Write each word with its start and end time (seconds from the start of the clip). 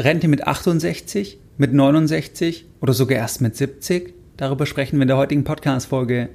Rente 0.00 0.28
mit 0.28 0.46
68, 0.46 1.38
mit 1.58 1.74
69 1.74 2.64
oder 2.80 2.94
sogar 2.94 3.18
erst 3.18 3.42
mit 3.42 3.54
70? 3.54 4.14
Darüber 4.38 4.64
sprechen 4.64 4.96
wir 4.96 5.02
in 5.02 5.08
der 5.08 5.18
heutigen 5.18 5.44
Podcast-Folge. 5.44 6.30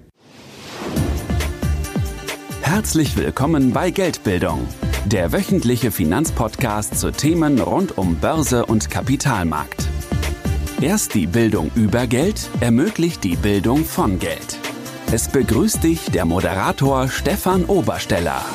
Herzlich 2.62 3.17
willkommen 3.17 3.73
bei 3.73 3.89
Geldbildung, 3.89 4.67
der 5.05 5.31
wöchentliche 5.31 5.89
Finanzpodcast 5.89 6.99
zu 6.99 7.12
Themen 7.12 7.59
rund 7.59 7.97
um 7.97 8.17
Börse 8.17 8.67
und 8.67 8.91
Kapitalmarkt. 8.91 9.88
Erst 10.79 11.16
die 11.16 11.26
Bildung 11.26 11.72
über 11.74 12.06
Geld 12.06 12.52
ermöglicht 12.60 13.24
die 13.24 13.36
Bildung 13.36 13.84
von 13.84 14.20
Geld. 14.20 14.60
Es 15.12 15.28
begrüßt 15.28 15.84
dich 15.84 16.12
der 16.12 16.26
Moderator 16.26 17.08
Stefan 17.08 17.66
Obersteller. 17.66 18.45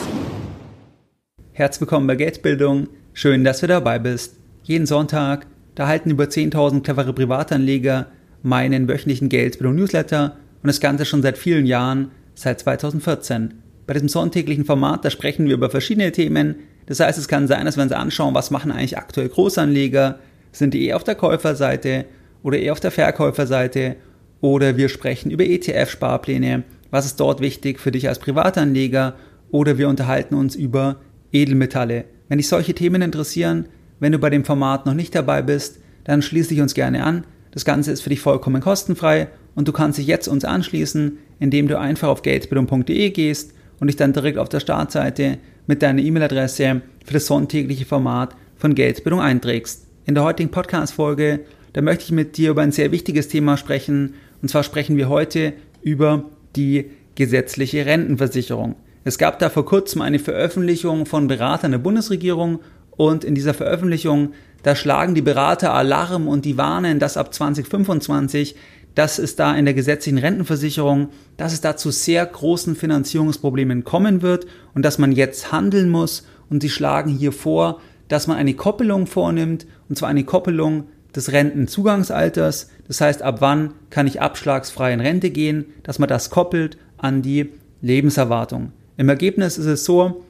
Herzlich 1.51 1.81
willkommen 1.81 2.07
bei 2.07 2.15
Geldbildung. 2.15 2.87
Schön, 3.13 3.43
dass 3.43 3.59
du 3.59 3.67
dabei 3.67 3.99
bist. 3.99 4.40
Jeden 4.71 4.87
Sonntag, 4.87 5.49
da 5.75 5.89
halten 5.89 6.11
über 6.11 6.27
10.000 6.27 6.85
clevere 6.85 7.13
Privatanleger 7.13 8.07
meinen 8.45 8.87
wöchentlichen 8.87 9.29
Geldbildung-Newsletter 9.29 10.37
und 10.63 10.69
das 10.69 10.79
Ganze 10.79 11.05
schon 11.05 11.23
seit 11.23 11.39
vielen 11.39 11.67
Jahren, 11.67 12.13
seit 12.37 12.61
2014. 12.61 13.55
Bei 13.89 13.95
diesem 13.95 14.09
sonntäglichen 14.09 14.65
Format, 14.65 15.05
da 15.05 15.11
sprechen 15.11 15.47
wir 15.47 15.55
über 15.55 15.71
verschiedene 15.71 16.13
Themen. 16.13 16.55
Das 16.87 17.01
heißt, 17.01 17.19
es 17.19 17.27
kann 17.27 17.49
sein, 17.49 17.65
dass 17.65 17.79
wir 17.79 17.83
uns 17.83 17.91
anschauen, 17.91 18.33
was 18.33 18.53
machen 18.53 18.71
eigentlich 18.71 18.97
aktuell 18.97 19.29
Großanleger, 19.29 20.21
sind 20.53 20.73
die 20.73 20.87
eher 20.87 20.95
auf 20.95 21.03
der 21.03 21.17
Käuferseite 21.17 22.05
oder 22.45 22.57
eher 22.57 22.71
auf 22.71 22.79
der 22.79 22.93
Verkäuferseite 22.93 23.97
oder 24.41 24.77
wir 24.77 24.89
sprechen 24.89 25.33
über 25.33 25.43
ETF-Sparpläne, 25.43 26.63
was 26.93 27.07
ist 27.07 27.19
dort 27.19 27.41
wichtig 27.41 27.81
für 27.81 27.91
dich 27.91 28.07
als 28.07 28.21
Privatanleger 28.21 29.17
oder 29.51 29.79
wir 29.79 29.89
unterhalten 29.89 30.37
uns 30.37 30.55
über 30.55 31.01
Edelmetalle. 31.33 32.05
Wenn 32.29 32.39
dich 32.39 32.47
solche 32.47 32.73
Themen 32.73 33.03
interessieren, 33.03 33.67
wenn 34.01 34.13
du 34.13 34.19
bei 34.19 34.31
dem 34.31 34.45
Format 34.45 34.87
noch 34.87 34.95
nicht 34.95 35.15
dabei 35.15 35.43
bist, 35.43 35.79
dann 36.05 36.23
schließe 36.23 36.51
dich 36.51 36.61
uns 36.61 36.75
gerne 36.75 37.05
an. 37.05 37.25
Das 37.53 37.65
Ganze 37.65 37.93
ist 37.93 38.01
für 38.01 38.11
dich 38.11 38.21
vollkommen 38.21 38.61
kostenfrei 38.63 39.29
und 39.55 39.69
du 39.69 39.73
kannst 39.73 39.99
dich 39.99 40.07
jetzt 40.07 40.29
uns 40.29 40.45
anschließen, 40.45 41.19
indem 41.39 41.69
du 41.69 41.79
einfach 41.79 42.09
auf 42.09 42.23
geldbildung.de 42.23 43.11
gehst 43.11 43.53
und 43.79 43.87
dich 43.87 43.97
dann 43.97 44.13
direkt 44.13 44.39
auf 44.39 44.49
der 44.49 44.61
Startseite 44.61 45.39
mit 45.67 45.83
deiner 45.83 46.03
E-Mail-Adresse 46.03 46.83
für 47.05 47.15
das 47.15 47.27
sonntägliche 47.27 47.85
Format 47.85 48.35
von 48.57 48.75
Geldbildung 48.75 49.21
einträgst. 49.21 49.87
In 50.07 50.15
der 50.15 50.25
heutigen 50.25 50.51
Podcast-Folge, 50.51 51.41
da 51.73 51.83
möchte 51.83 52.05
ich 52.05 52.13
mit 52.13 52.37
dir 52.37 52.51
über 52.51 52.63
ein 52.63 52.73
sehr 52.73 52.93
wichtiges 52.93 53.29
Thema 53.29 53.57
sprechen. 53.57 54.15
Und 54.43 54.49
zwar 54.49 54.63
sprechen 54.63 54.97
wir 54.97 55.09
heute 55.09 55.53
über 55.83 56.25
die 56.57 56.91
gesetzliche 57.15 57.87
Rentenversicherung. 57.87 58.77
Es 59.05 59.19
gab 59.19 59.39
da 59.39 59.49
vor 59.49 59.65
kurzem 59.65 60.03
eine 60.03 60.19
Veröffentlichung 60.19 61.07
von 61.07 61.27
Beratern 61.27 61.73
der 61.73 61.79
Bundesregierung 61.79 62.61
und 63.01 63.25
in 63.25 63.35
dieser 63.35 63.55
Veröffentlichung, 63.55 64.35
da 64.63 64.77
schlagen 64.77 65.15
die 65.15 65.23
Berater 65.23 65.73
Alarm 65.73 66.29
und 66.29 66.45
die 66.45 66.59
warnen, 66.59 66.99
dass 66.99 67.17
ab 67.17 67.33
2025, 67.33 68.57
dass 68.95 69.19
es 69.19 69.37
da 69.37 69.57
in 69.57 69.65
der 69.65 69.73
gesetzlichen 69.73 70.19
Rentenversicherung, 70.19 71.09
dass 71.39 71.55
es 71.55 71.63
da 71.63 71.79
zu 71.79 71.93
sehr 71.93 72.27
großen 72.27 72.77
Finanzierungsproblemen 72.77 73.85
kommen 73.85 74.21
wird 74.21 74.47
und 74.75 74.85
dass 74.85 74.99
man 74.99 75.13
jetzt 75.13 75.51
handeln 75.51 75.89
muss. 75.89 76.27
Und 76.51 76.61
sie 76.61 76.69
schlagen 76.69 77.11
hier 77.11 77.33
vor, 77.33 77.81
dass 78.09 78.27
man 78.27 78.37
eine 78.37 78.53
Koppelung 78.53 79.07
vornimmt, 79.07 79.67
und 79.89 79.97
zwar 79.97 80.11
eine 80.11 80.25
Koppelung 80.25 80.85
des 81.17 81.33
Rentenzugangsalters. 81.33 82.69
Das 82.87 83.01
heißt, 83.01 83.23
ab 83.23 83.37
wann 83.41 83.73
kann 83.89 84.07
ich 84.07 84.21
abschlagsfrei 84.21 84.93
in 84.93 85.01
Rente 85.01 85.31
gehen, 85.31 85.65
dass 85.85 85.99
man 85.99 86.09
das 86.11 86.29
koppelt 86.29 86.77
an 86.99 87.23
die 87.23 87.49
Lebenserwartung. 87.81 88.73
Im 88.99 89.09
Ergebnis 89.09 89.57
ist 89.57 89.65
es 89.65 89.87
so, 89.87 90.23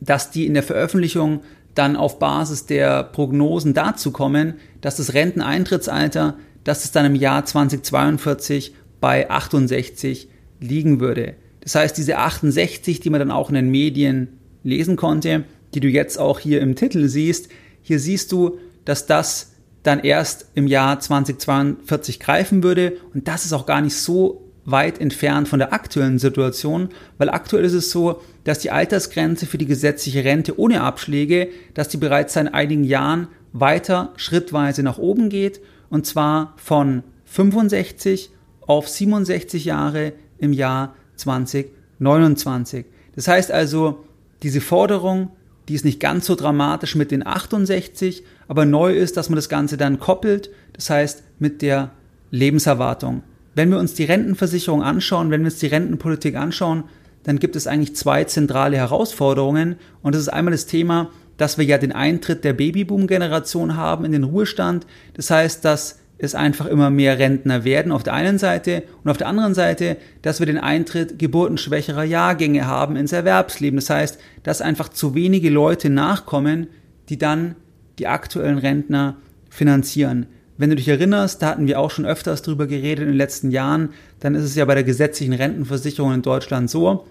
dass 0.00 0.30
die 0.30 0.46
in 0.46 0.54
der 0.54 0.62
Veröffentlichung 0.62 1.40
dann 1.78 1.96
auf 1.96 2.18
Basis 2.18 2.66
der 2.66 3.04
Prognosen 3.04 3.72
dazu 3.72 4.10
kommen, 4.10 4.54
dass 4.80 4.96
das 4.96 5.14
Renteneintrittsalter, 5.14 6.36
dass 6.64 6.84
es 6.84 6.92
dann 6.92 7.06
im 7.06 7.14
Jahr 7.14 7.44
2042 7.44 8.74
bei 9.00 9.30
68 9.30 10.28
liegen 10.60 11.00
würde. 11.00 11.34
Das 11.60 11.74
heißt, 11.74 11.96
diese 11.96 12.18
68, 12.18 13.00
die 13.00 13.10
man 13.10 13.20
dann 13.20 13.30
auch 13.30 13.48
in 13.48 13.54
den 13.54 13.70
Medien 13.70 14.38
lesen 14.64 14.96
konnte, 14.96 15.44
die 15.74 15.80
du 15.80 15.88
jetzt 15.88 16.18
auch 16.18 16.40
hier 16.40 16.60
im 16.60 16.74
Titel 16.74 17.08
siehst, 17.08 17.48
hier 17.82 18.00
siehst 18.00 18.32
du, 18.32 18.58
dass 18.84 19.06
das 19.06 19.52
dann 19.82 20.00
erst 20.00 20.46
im 20.54 20.66
Jahr 20.66 20.98
2042 20.98 22.18
greifen 22.18 22.62
würde 22.62 22.96
und 23.14 23.28
das 23.28 23.44
ist 23.44 23.52
auch 23.52 23.66
gar 23.66 23.80
nicht 23.80 23.96
so 23.96 24.47
weit 24.70 25.00
entfernt 25.00 25.48
von 25.48 25.58
der 25.58 25.72
aktuellen 25.72 26.18
Situation, 26.18 26.90
weil 27.16 27.30
aktuell 27.30 27.64
ist 27.64 27.72
es 27.72 27.90
so, 27.90 28.20
dass 28.44 28.58
die 28.58 28.70
Altersgrenze 28.70 29.46
für 29.46 29.58
die 29.58 29.66
gesetzliche 29.66 30.24
Rente 30.24 30.58
ohne 30.58 30.82
Abschläge, 30.82 31.48
dass 31.74 31.88
die 31.88 31.96
bereits 31.96 32.34
seit 32.34 32.52
einigen 32.52 32.84
Jahren 32.84 33.28
weiter 33.52 34.12
schrittweise 34.16 34.82
nach 34.82 34.98
oben 34.98 35.30
geht 35.30 35.60
und 35.88 36.06
zwar 36.06 36.54
von 36.56 37.02
65 37.24 38.30
auf 38.66 38.88
67 38.88 39.64
Jahre 39.64 40.12
im 40.38 40.52
Jahr 40.52 40.94
2029. 41.16 42.84
Das 43.14 43.26
heißt 43.26 43.50
also, 43.50 44.04
diese 44.42 44.60
Forderung, 44.60 45.30
die 45.68 45.74
ist 45.74 45.84
nicht 45.84 46.00
ganz 46.00 46.26
so 46.26 46.34
dramatisch 46.34 46.94
mit 46.94 47.10
den 47.10 47.26
68, 47.26 48.22
aber 48.46 48.64
neu 48.66 48.94
ist, 48.94 49.16
dass 49.16 49.30
man 49.30 49.36
das 49.36 49.48
Ganze 49.48 49.76
dann 49.76 49.98
koppelt, 49.98 50.50
das 50.74 50.90
heißt 50.90 51.22
mit 51.38 51.62
der 51.62 51.90
Lebenserwartung. 52.30 53.22
Wenn 53.58 53.72
wir 53.72 53.80
uns 53.80 53.94
die 53.94 54.04
Rentenversicherung 54.04 54.84
anschauen, 54.84 55.32
wenn 55.32 55.40
wir 55.40 55.46
uns 55.46 55.58
die 55.58 55.66
Rentenpolitik 55.66 56.36
anschauen, 56.36 56.84
dann 57.24 57.40
gibt 57.40 57.56
es 57.56 57.66
eigentlich 57.66 57.96
zwei 57.96 58.22
zentrale 58.22 58.76
Herausforderungen. 58.76 59.74
Und 60.00 60.14
das 60.14 60.22
ist 60.22 60.28
einmal 60.28 60.52
das 60.52 60.66
Thema, 60.66 61.10
dass 61.38 61.58
wir 61.58 61.64
ja 61.64 61.76
den 61.76 61.90
Eintritt 61.90 62.44
der 62.44 62.52
Babyboom-Generation 62.52 63.76
haben 63.76 64.04
in 64.04 64.12
den 64.12 64.22
Ruhestand. 64.22 64.86
Das 65.14 65.32
heißt, 65.32 65.64
dass 65.64 65.98
es 66.18 66.36
einfach 66.36 66.66
immer 66.66 66.90
mehr 66.90 67.18
Rentner 67.18 67.64
werden 67.64 67.90
auf 67.90 68.04
der 68.04 68.14
einen 68.14 68.38
Seite 68.38 68.84
und 69.02 69.10
auf 69.10 69.16
der 69.16 69.26
anderen 69.26 69.54
Seite, 69.54 69.96
dass 70.22 70.38
wir 70.38 70.46
den 70.46 70.58
Eintritt 70.58 71.18
geburtenschwächerer 71.18 72.04
Jahrgänge 72.04 72.64
haben 72.64 72.94
ins 72.94 73.10
Erwerbsleben. 73.10 73.80
Das 73.80 73.90
heißt, 73.90 74.20
dass 74.44 74.62
einfach 74.62 74.88
zu 74.88 75.16
wenige 75.16 75.50
Leute 75.50 75.90
nachkommen, 75.90 76.68
die 77.08 77.18
dann 77.18 77.56
die 77.98 78.06
aktuellen 78.06 78.58
Rentner 78.58 79.16
finanzieren. 79.50 80.26
Wenn 80.58 80.70
du 80.70 80.76
dich 80.76 80.88
erinnerst, 80.88 81.40
da 81.40 81.50
hatten 81.50 81.68
wir 81.68 81.78
auch 81.78 81.92
schon 81.92 82.04
öfters 82.04 82.42
drüber 82.42 82.66
geredet 82.66 83.04
in 83.04 83.12
den 83.12 83.16
letzten 83.16 83.52
Jahren, 83.52 83.90
dann 84.18 84.34
ist 84.34 84.42
es 84.42 84.56
ja 84.56 84.64
bei 84.64 84.74
der 84.74 84.82
gesetzlichen 84.82 85.32
Rentenversicherung 85.32 86.12
in 86.12 86.22
Deutschland 86.22 86.68
so, 86.68 87.06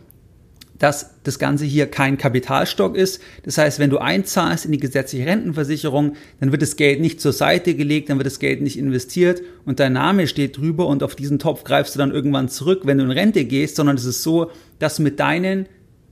dass 0.79 1.15
das 1.23 1.39
Ganze 1.39 1.63
hier 1.63 1.87
kein 1.87 2.17
Kapitalstock 2.17 2.95
ist. 2.97 3.21
Das 3.43 3.57
heißt, 3.57 3.79
wenn 3.79 3.89
du 3.89 3.99
einzahlst 3.99 4.65
in 4.65 4.73
die 4.73 4.79
gesetzliche 4.79 5.25
Rentenversicherung, 5.25 6.17
dann 6.41 6.51
wird 6.51 6.61
das 6.61 6.75
Geld 6.75 6.99
nicht 6.99 7.21
zur 7.21 7.31
Seite 7.31 7.73
gelegt, 7.73 8.09
dann 8.09 8.17
wird 8.17 8.27
das 8.27 8.39
Geld 8.39 8.61
nicht 8.61 8.77
investiert 8.77 9.41
und 9.65 9.79
dein 9.79 9.93
Name 9.93 10.27
steht 10.27 10.57
drüber 10.57 10.87
und 10.87 11.01
auf 11.01 11.15
diesen 11.15 11.39
Topf 11.39 11.63
greifst 11.63 11.95
du 11.95 11.99
dann 11.99 12.11
irgendwann 12.11 12.49
zurück, 12.49 12.81
wenn 12.83 12.97
du 12.97 13.05
in 13.05 13.11
Rente 13.11 13.45
gehst, 13.45 13.77
sondern 13.77 13.95
es 13.95 14.05
ist 14.05 14.23
so, 14.23 14.51
dass 14.77 14.99
mit 14.99 15.21
deinen 15.21 15.67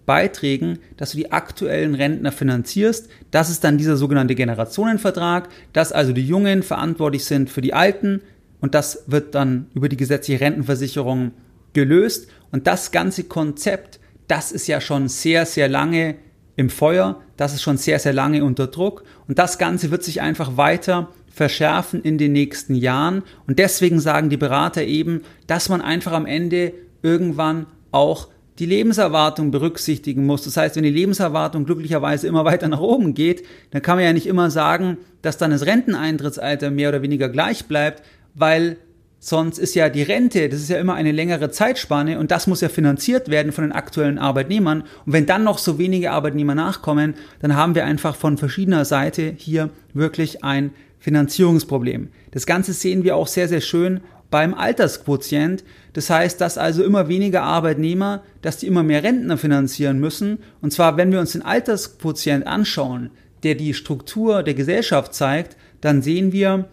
Beiträgen, 0.05 0.79
dass 0.97 1.11
du 1.11 1.17
die 1.17 1.31
aktuellen 1.31 1.95
Rentner 1.95 2.31
finanzierst. 2.31 3.09
Das 3.31 3.49
ist 3.49 3.63
dann 3.63 3.77
dieser 3.77 3.97
sogenannte 3.97 4.35
Generationenvertrag, 4.35 5.49
dass 5.73 5.91
also 5.91 6.13
die 6.13 6.25
Jungen 6.25 6.63
verantwortlich 6.63 7.25
sind 7.25 7.49
für 7.49 7.61
die 7.61 7.73
Alten 7.73 8.21
und 8.61 8.75
das 8.75 9.03
wird 9.07 9.35
dann 9.35 9.67
über 9.73 9.89
die 9.89 9.97
gesetzliche 9.97 10.41
Rentenversicherung 10.41 11.31
gelöst. 11.73 12.29
Und 12.51 12.67
das 12.67 12.91
ganze 12.91 13.25
Konzept, 13.25 13.99
das 14.27 14.51
ist 14.51 14.67
ja 14.67 14.81
schon 14.81 15.07
sehr, 15.07 15.45
sehr 15.45 15.67
lange 15.67 16.15
im 16.55 16.69
Feuer, 16.69 17.21
das 17.37 17.53
ist 17.53 17.63
schon 17.63 17.77
sehr, 17.77 17.99
sehr 17.99 18.13
lange 18.13 18.43
unter 18.45 18.67
Druck 18.67 19.03
und 19.27 19.37
das 19.39 19.57
Ganze 19.57 19.91
wird 19.91 20.03
sich 20.03 20.21
einfach 20.21 20.55
weiter 20.55 21.09
verschärfen 21.29 22.01
in 22.01 22.17
den 22.17 22.31
nächsten 22.31 22.75
Jahren 22.75 23.23
und 23.45 23.59
deswegen 23.59 23.99
sagen 23.99 24.29
die 24.29 24.37
Berater 24.37 24.83
eben, 24.83 25.21
dass 25.47 25.67
man 25.67 25.81
einfach 25.81 26.13
am 26.13 26.25
Ende 26.25 26.73
irgendwann 27.01 27.65
auch 27.91 28.29
die 28.59 28.65
Lebenserwartung 28.65 29.51
berücksichtigen 29.51 30.25
muss. 30.25 30.43
Das 30.43 30.57
heißt, 30.57 30.75
wenn 30.75 30.83
die 30.83 30.89
Lebenserwartung 30.89 31.65
glücklicherweise 31.65 32.27
immer 32.27 32.45
weiter 32.45 32.67
nach 32.67 32.79
oben 32.79 33.13
geht, 33.13 33.43
dann 33.71 33.81
kann 33.81 33.97
man 33.97 34.05
ja 34.05 34.13
nicht 34.13 34.27
immer 34.27 34.49
sagen, 34.49 34.97
dass 35.21 35.37
dann 35.37 35.51
das 35.51 35.65
Renteneintrittsalter 35.65 36.71
mehr 36.71 36.89
oder 36.89 37.01
weniger 37.01 37.29
gleich 37.29 37.65
bleibt, 37.65 38.03
weil 38.33 38.77
sonst 39.19 39.57
ist 39.57 39.75
ja 39.75 39.89
die 39.89 40.03
Rente, 40.03 40.47
das 40.49 40.59
ist 40.59 40.69
ja 40.69 40.77
immer 40.77 40.93
eine 40.93 41.11
längere 41.11 41.49
Zeitspanne 41.49 42.19
und 42.19 42.31
das 42.31 42.47
muss 42.47 42.61
ja 42.61 42.69
finanziert 42.69 43.29
werden 43.29 43.51
von 43.51 43.63
den 43.63 43.73
aktuellen 43.73 44.19
Arbeitnehmern. 44.19 44.83
Und 45.05 45.13
wenn 45.13 45.25
dann 45.25 45.43
noch 45.43 45.57
so 45.57 45.77
wenige 45.77 46.11
Arbeitnehmer 46.11 46.55
nachkommen, 46.55 47.15
dann 47.41 47.55
haben 47.55 47.75
wir 47.75 47.85
einfach 47.85 48.15
von 48.15 48.37
verschiedener 48.37 48.85
Seite 48.85 49.33
hier 49.35 49.69
wirklich 49.93 50.43
ein 50.43 50.71
Finanzierungsproblem. 50.99 52.09
Das 52.31 52.45
Ganze 52.45 52.73
sehen 52.73 53.03
wir 53.03 53.15
auch 53.15 53.27
sehr, 53.27 53.47
sehr 53.47 53.61
schön 53.61 54.01
beim 54.31 54.53
Altersquotient. 54.53 55.63
Das 55.93 56.09
heißt, 56.09 56.41
dass 56.41 56.57
also 56.57 56.83
immer 56.83 57.07
weniger 57.07 57.43
Arbeitnehmer, 57.43 58.23
dass 58.41 58.57
die 58.57 58.67
immer 58.67 58.83
mehr 58.83 59.03
Rentner 59.03 59.37
finanzieren 59.37 59.99
müssen. 59.99 60.39
Und 60.61 60.71
zwar, 60.71 60.97
wenn 60.97 61.11
wir 61.11 61.19
uns 61.19 61.33
den 61.33 61.41
Altersquotient 61.41 62.45
anschauen, 62.45 63.11
der 63.43 63.55
die 63.55 63.73
Struktur 63.73 64.43
der 64.43 64.55
Gesellschaft 64.55 65.13
zeigt, 65.13 65.55
dann 65.81 66.01
sehen 66.01 66.31
wir, 66.31 66.67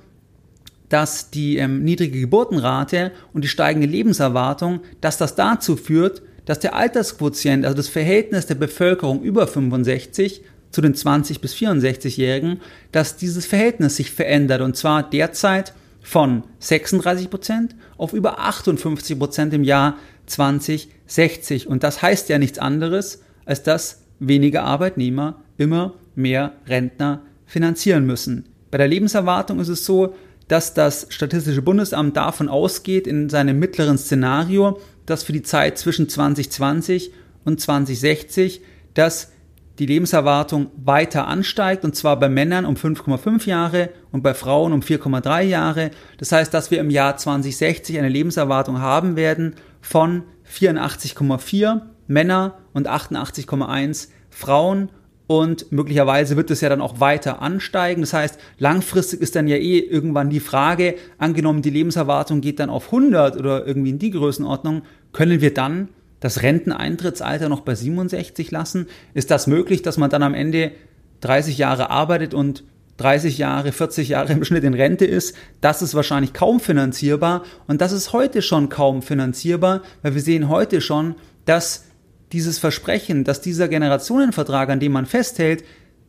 dass 0.88 1.30
die 1.30 1.56
ähm, 1.56 1.84
niedrige 1.84 2.20
Geburtenrate 2.20 3.12
und 3.32 3.44
die 3.44 3.48
steigende 3.48 3.88
Lebenserwartung, 3.88 4.80
dass 5.00 5.16
das 5.18 5.34
dazu 5.34 5.76
führt, 5.76 6.22
dass 6.44 6.58
der 6.58 6.74
Altersquotient, 6.74 7.64
also 7.64 7.76
das 7.76 7.88
Verhältnis 7.88 8.46
der 8.46 8.56
Bevölkerung 8.56 9.22
über 9.22 9.46
65 9.46 10.42
zu 10.70 10.80
den 10.80 10.94
20 10.94 11.40
bis 11.40 11.54
64-Jährigen, 11.54 12.60
dass 12.90 13.16
dieses 13.16 13.46
Verhältnis 13.46 13.96
sich 13.96 14.10
verändert 14.10 14.60
und 14.60 14.76
zwar 14.76 15.08
derzeit 15.08 15.72
von 16.02 16.42
36 16.58 17.30
Prozent 17.30 17.76
auf 17.96 18.12
über 18.12 18.40
58 18.40 19.18
Prozent 19.18 19.54
im 19.54 19.64
Jahr 19.64 19.98
2060. 20.26 21.68
Und 21.68 21.82
das 21.82 22.02
heißt 22.02 22.28
ja 22.28 22.38
nichts 22.38 22.58
anderes, 22.58 23.22
als 23.44 23.62
dass 23.62 24.02
weniger 24.18 24.64
Arbeitnehmer 24.64 25.42
immer 25.56 25.94
mehr 26.14 26.52
Rentner 26.66 27.22
finanzieren 27.46 28.04
müssen. 28.04 28.46
Bei 28.70 28.78
der 28.78 28.88
Lebenserwartung 28.88 29.60
ist 29.60 29.68
es 29.68 29.84
so, 29.84 30.14
dass 30.48 30.74
das 30.74 31.06
Statistische 31.10 31.62
Bundesamt 31.62 32.16
davon 32.16 32.48
ausgeht, 32.48 33.06
in 33.06 33.28
seinem 33.28 33.58
mittleren 33.58 33.98
Szenario, 33.98 34.80
dass 35.06 35.22
für 35.22 35.32
die 35.32 35.42
Zeit 35.42 35.78
zwischen 35.78 36.08
2020 36.08 37.12
und 37.44 37.60
2060, 37.60 38.60
dass 38.94 39.31
die 39.78 39.86
Lebenserwartung 39.86 40.70
weiter 40.76 41.26
ansteigt, 41.26 41.84
und 41.84 41.96
zwar 41.96 42.18
bei 42.18 42.28
Männern 42.28 42.64
um 42.64 42.74
5,5 42.74 43.46
Jahre 43.48 43.90
und 44.10 44.22
bei 44.22 44.34
Frauen 44.34 44.72
um 44.72 44.80
4,3 44.80 45.42
Jahre. 45.42 45.90
Das 46.18 46.32
heißt, 46.32 46.52
dass 46.52 46.70
wir 46.70 46.80
im 46.80 46.90
Jahr 46.90 47.16
2060 47.16 47.98
eine 47.98 48.08
Lebenserwartung 48.08 48.80
haben 48.80 49.16
werden 49.16 49.54
von 49.80 50.24
84,4 50.50 51.80
Männer 52.06 52.58
und 52.72 52.88
88,1 52.88 54.08
Frauen 54.30 54.90
und 55.26 55.72
möglicherweise 55.72 56.36
wird 56.36 56.50
es 56.50 56.60
ja 56.60 56.68
dann 56.68 56.82
auch 56.82 57.00
weiter 57.00 57.40
ansteigen. 57.40 58.02
Das 58.02 58.12
heißt, 58.12 58.38
langfristig 58.58 59.20
ist 59.20 59.34
dann 59.34 59.48
ja 59.48 59.56
eh 59.56 59.78
irgendwann 59.78 60.28
die 60.28 60.40
Frage, 60.40 60.96
angenommen 61.16 61.62
die 61.62 61.70
Lebenserwartung 61.70 62.42
geht 62.42 62.60
dann 62.60 62.68
auf 62.68 62.86
100 62.86 63.38
oder 63.38 63.66
irgendwie 63.66 63.90
in 63.90 63.98
die 63.98 64.10
Größenordnung, 64.10 64.82
können 65.12 65.40
wir 65.40 65.54
dann 65.54 65.88
das 66.22 66.42
Renteneintrittsalter 66.42 67.50
noch 67.50 67.60
bei 67.60 67.74
67 67.74 68.50
lassen? 68.50 68.86
Ist 69.12 69.30
das 69.30 69.46
möglich, 69.46 69.82
dass 69.82 69.98
man 69.98 70.08
dann 70.08 70.22
am 70.22 70.34
Ende 70.34 70.72
30 71.20 71.58
Jahre 71.58 71.90
arbeitet 71.90 72.32
und 72.32 72.64
30 72.96 73.38
Jahre, 73.38 73.72
40 73.72 74.10
Jahre 74.10 74.32
im 74.32 74.44
Schnitt 74.44 74.64
in 74.64 74.74
Rente 74.74 75.04
ist, 75.04 75.34
das 75.60 75.82
ist 75.82 75.94
wahrscheinlich 75.94 76.32
kaum 76.32 76.60
finanzierbar 76.60 77.42
und 77.66 77.80
das 77.80 77.92
ist 77.92 78.12
heute 78.12 78.42
schon 78.42 78.68
kaum 78.68 79.02
finanzierbar, 79.02 79.82
weil 80.02 80.14
wir 80.14 80.22
sehen 80.22 80.48
heute 80.48 80.80
schon, 80.80 81.16
dass 81.44 81.84
dieses 82.32 82.58
Versprechen, 82.58 83.24
dass 83.24 83.40
dieser 83.40 83.68
Generationenvertrag, 83.68 84.70
an 84.70 84.80
dem 84.80 84.92
man 84.92 85.06
festhält, 85.06 85.64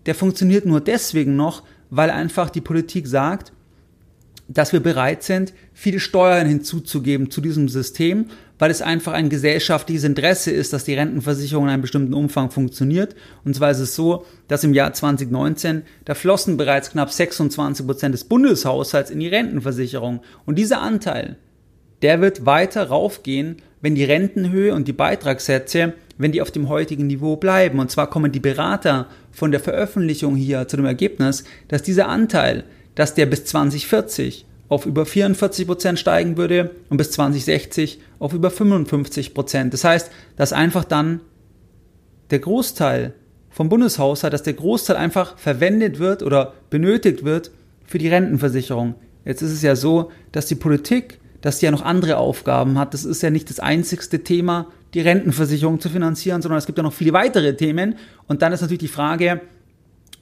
der 0.06 0.16
funktioniert 0.16 0.66
nur 0.66 0.82
deswegen 0.82 1.36
noch, 1.36 1.64
weil 1.90 2.10
einfach 2.10 2.50
die 2.50 2.62
Politik 2.62 3.08
sagt, 3.08 3.52
dass 4.48 4.74
wir 4.74 4.82
bereit 4.82 5.24
sind, 5.24 5.54
viele 5.74 6.00
Steuern 6.00 6.48
hinzuzugeben 6.48 7.32
zu 7.32 7.42
diesem 7.42 7.70
System, 7.70 8.26
weil 8.60 8.72
es 8.72 8.82
einfach 8.82 9.14
ein 9.14 9.30
gesellschaftliches 9.30 10.04
Interesse 10.04 10.52
ist, 10.52 10.74
dass 10.74 10.84
die 10.84 10.94
Rentenversicherung 10.94 11.66
in 11.66 11.72
einem 11.72 11.82
bestimmten 11.82 12.14
Umfang 12.14 12.52
funktioniert. 12.52 13.16
Und 13.44 13.56
zwar 13.56 13.72
ist 13.72 13.80
es 13.80 13.96
so, 13.96 14.26
dass 14.48 14.64
im 14.64 14.74
Jahr 14.74 14.94
2019, 14.94 15.84
da 16.06 16.14
flossen 16.14 16.58
bereits 16.58 16.92
knapp 16.92 17.12
26 17.12 17.86
Prozent 17.86 18.14
des 18.14 18.26
Bundeshaushalts 18.26 19.12
in 19.12 19.20
die 19.20 19.28
Rentenversicherung. 19.28 20.22
Und 20.46 20.58
dieser 20.60 20.82
Anteil, 20.82 21.38
der 22.02 22.22
wird 22.22 22.46
weiter 22.46 22.88
raufgehen, 22.88 23.58
wenn 23.82 23.96
die 23.96 24.04
Rentenhöhe 24.04 24.74
und 24.74 24.88
die 24.88 24.94
Beitragssätze, 24.94 25.94
wenn 26.18 26.32
die 26.32 26.42
auf 26.42 26.52
dem 26.52 26.70
heutigen 26.70 27.08
Niveau 27.08 27.36
bleiben. 27.36 27.80
Und 27.80 27.92
zwar 27.92 28.10
kommen 28.10 28.32
die 28.32 28.40
Berater 28.40 29.08
von 29.32 29.52
der 29.52 29.60
Veröffentlichung 29.60 30.36
hier 30.36 30.68
zu 30.68 30.78
dem 30.78 30.86
Ergebnis, 30.86 31.44
dass 31.68 31.82
dieser 31.82 32.08
Anteil, 32.08 32.64
dass 32.96 33.16
der 33.16 33.26
bis 33.26 33.46
2040 33.46 34.46
auf 34.70 34.86
über 34.86 35.06
44 35.06 35.68
Prozent 35.68 36.00
steigen 36.00 36.38
würde 36.38 36.72
und 36.90 36.98
bis 36.98 37.12
2060 37.12 38.00
auf 38.20 38.34
über 38.34 38.50
55 38.50 39.34
Prozent. 39.34 39.74
Das 39.74 39.84
heißt, 39.84 40.10
dass 40.36 40.54
einfach 40.54 40.84
dann 40.84 41.22
der 42.32 42.40
Großteil 42.40 43.14
vom 43.50 43.70
Bundeshaushalt, 43.70 44.34
dass 44.34 44.44
der 44.44 44.54
Großteil 44.54 44.96
einfach 44.96 45.38
verwendet 45.38 46.00
wird 46.00 46.24
oder 46.24 46.54
benötigt 46.70 47.24
wird 47.24 47.52
für 47.86 48.00
die 48.00 48.08
Rentenversicherung. 48.08 48.96
Jetzt 49.26 49.44
ist 49.44 49.52
es 49.52 49.62
ja 49.62 49.76
so, 49.76 50.12
dass 50.32 50.48
die 50.48 50.56
Politik, 50.56 51.20
dass 51.42 51.60
sie 51.60 51.68
ja 51.68 51.72
noch 51.72 51.84
andere 51.84 52.18
Aufgaben 52.18 52.80
hat. 52.80 52.94
Das 52.94 53.06
ist 53.06 53.22
ja 53.22 53.30
nicht 53.30 53.50
das 53.50 53.60
einzigste 53.60 54.24
Thema, 54.24 54.68
die 54.94 55.02
Rentenversicherung 55.02 55.80
zu 55.80 55.90
finanzieren, 55.90 56.42
sondern 56.42 56.58
es 56.58 56.66
gibt 56.66 56.78
ja 56.78 56.84
noch 56.84 56.94
viele 56.94 57.14
weitere 57.14 57.56
Themen. 57.56 57.96
Und 58.28 58.42
dann 58.42 58.54
ist 58.54 58.62
natürlich 58.62 58.80
die 58.80 58.88
Frage, 58.88 59.42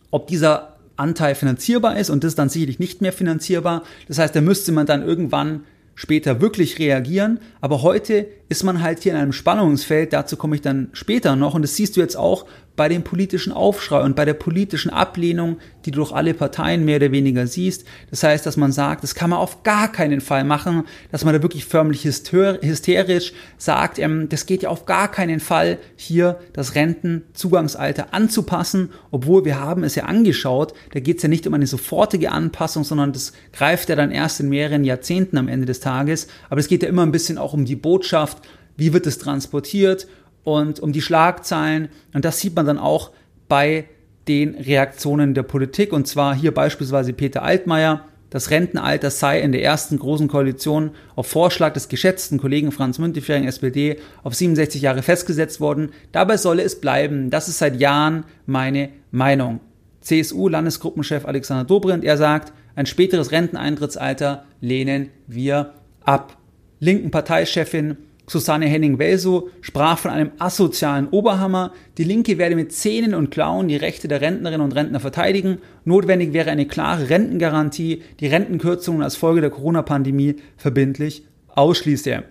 ob 0.10 0.28
dieser 0.28 0.78
Anteil 0.96 1.36
finanzierbar 1.36 1.98
ist 1.98 2.10
und 2.10 2.24
das 2.24 2.30
ist 2.30 2.40
dann 2.40 2.50
sicherlich 2.50 2.80
nicht 2.80 3.02
mehr 3.02 3.14
finanzierbar. 3.14 3.84
Das 4.08 4.18
heißt, 4.20 4.36
da 4.36 4.42
müsste 4.42 4.72
man 4.72 4.86
dann 4.86 5.04
irgendwann 5.04 5.64
später 5.96 6.42
wirklich 6.42 6.80
reagieren. 6.80 7.40
Aber 7.60 7.82
heute 7.82 8.28
ist 8.50 8.64
man 8.64 8.82
halt 8.82 9.04
hier 9.04 9.14
in 9.14 9.20
einem 9.20 9.34
Spannungsfeld, 9.34 10.14
dazu 10.14 10.38
komme 10.38 10.56
ich 10.56 10.62
dann 10.62 10.90
später 10.94 11.36
noch 11.36 11.54
und 11.54 11.62
das 11.62 11.76
siehst 11.76 11.96
du 11.96 12.02
jetzt 12.02 12.18
auch 12.18 12.46
bei 12.82 12.90
dem 12.90 13.04
politischen 13.04 13.54
Aufschrei 13.54 14.02
und 14.02 14.16
bei 14.16 14.26
der 14.26 14.34
politischen 14.34 14.90
Ablehnung, 14.90 15.60
die 15.86 15.92
du 15.92 15.98
durch 15.98 16.14
alle 16.14 16.34
Parteien 16.34 16.84
mehr 16.84 16.96
oder 16.96 17.12
weniger 17.12 17.46
siehst. 17.46 17.86
Das 18.10 18.24
heißt, 18.24 18.44
dass 18.44 18.58
man 18.58 18.72
sagt, 18.72 19.04
das 19.04 19.14
kann 19.14 19.30
man 19.30 19.38
auf 19.38 19.62
gar 19.62 19.92
keinen 19.92 20.20
Fall 20.20 20.44
machen, 20.46 20.86
dass 21.12 21.24
man 21.24 21.36
da 21.36 21.44
wirklich 21.44 21.66
förmlich 21.66 22.06
hysterisch 22.06 23.34
sagt, 23.60 24.00
ähm, 24.00 24.30
das 24.30 24.48
geht 24.48 24.64
ja 24.64 24.70
auf 24.70 24.88
gar 24.88 25.12
keinen 25.12 25.40
Fall, 25.40 25.78
hier 25.96 26.40
das 26.54 26.74
Rentenzugangsalter 26.74 28.16
anzupassen, 28.16 28.90
obwohl 29.12 29.46
wir 29.46 29.60
haben 29.60 29.84
es 29.84 29.94
ja 29.94 30.06
angeschaut, 30.06 30.74
da 30.92 31.00
geht 31.00 31.18
es 31.18 31.22
ja 31.22 31.30
nicht 31.30 31.46
um 31.46 31.54
eine 31.54 31.68
sofortige 31.68 32.32
Anpassung, 32.32 32.84
sondern 32.84 33.14
das 33.14 33.34
greift 33.54 33.90
ja 33.90 33.96
dann 33.96 34.10
erst 34.10 34.40
in 34.40 34.50
mehreren 34.50 34.84
Jahrzehnten 34.84 35.38
am 35.38 35.48
Ende 35.48 35.68
des 35.68 35.82
Tages. 35.82 36.26
Aber 36.50 36.60
es 36.60 36.68
geht 36.68 36.82
ja 36.82 36.90
immer 36.90 37.04
ein 37.04 37.12
bisschen 37.12 37.38
auch 37.38 37.54
um 37.54 37.64
die 37.64 37.76
Botschaft, 37.76 38.40
wie 38.76 38.92
wird 38.92 39.06
es 39.06 39.20
transportiert 39.20 40.08
und 40.44 40.80
um 40.80 40.92
die 40.92 41.02
Schlagzeilen. 41.02 41.90
Und 42.14 42.26
das 42.26 42.40
sieht 42.40 42.56
man 42.56 42.66
dann 42.66 42.78
auch 42.78 43.12
bei 43.48 43.86
den 44.28 44.56
Reaktionen 44.56 45.34
der 45.34 45.44
Politik. 45.44 45.94
Und 45.94 46.08
zwar 46.08 46.36
hier 46.36 46.54
beispielsweise 46.54 47.14
Peter 47.14 47.44
Altmaier. 47.44 48.06
Das 48.30 48.50
Rentenalter 48.50 49.10
sei 49.12 49.42
in 49.42 49.52
der 49.52 49.62
ersten 49.62 50.00
großen 50.00 50.30
Koalition 50.30 50.92
auf 51.16 51.28
Vorschlag 51.28 51.74
des 51.74 51.90
geschätzten 51.90 52.40
Kollegen 52.40 52.72
Franz 52.72 52.98
Müntefering, 52.98 53.44
SPD, 53.44 53.98
auf 54.24 54.34
67 54.34 54.82
Jahre 54.82 55.02
festgesetzt 55.02 55.60
worden. 55.60 55.90
Dabei 56.14 56.38
solle 56.38 56.64
es 56.64 56.80
bleiben. 56.80 57.30
Das 57.30 57.50
ist 57.50 57.58
seit 57.58 57.80
Jahren 57.82 58.24
meine 58.46 58.90
Meinung. 59.12 59.60
CSU-Landesgruppenchef 60.00 61.26
Alexander 61.26 61.66
Dobrindt, 61.66 62.06
er 62.06 62.16
sagt, 62.16 62.54
ein 62.76 62.86
späteres 62.86 63.34
Renteneintrittsalter 63.34 64.46
lehnen 64.62 65.10
wir 65.28 65.74
ab. 66.06 66.38
Linken 66.80 67.12
Parteichefin 67.12 67.98
Susanne 68.28 68.68
Henning-Welsow 68.68 69.50
sprach 69.62 69.98
von 69.98 70.12
einem 70.12 70.32
asozialen 70.40 71.10
Oberhammer. 71.10 71.74
Die 71.98 72.04
Linke 72.04 72.38
werde 72.38 72.56
mit 72.56 72.72
Zähnen 72.72 73.14
und 73.14 73.32
Klauen 73.32 73.68
die 73.68 73.76
Rechte 73.76 74.08
der 74.08 74.22
Rentnerinnen 74.22 74.62
und 74.62 74.76
Rentner 74.76 75.00
verteidigen. 75.00 75.58
Notwendig 75.84 76.32
wäre 76.32 76.50
eine 76.50 76.68
klare 76.68 77.10
Rentengarantie, 77.10 78.04
die 78.20 78.28
Rentenkürzungen 78.28 79.04
als 79.04 79.16
Folge 79.16 79.42
der 79.42 79.50
Corona-Pandemie 79.50 80.36
verbindlich 80.56 81.24
ausschließe. 81.48 82.24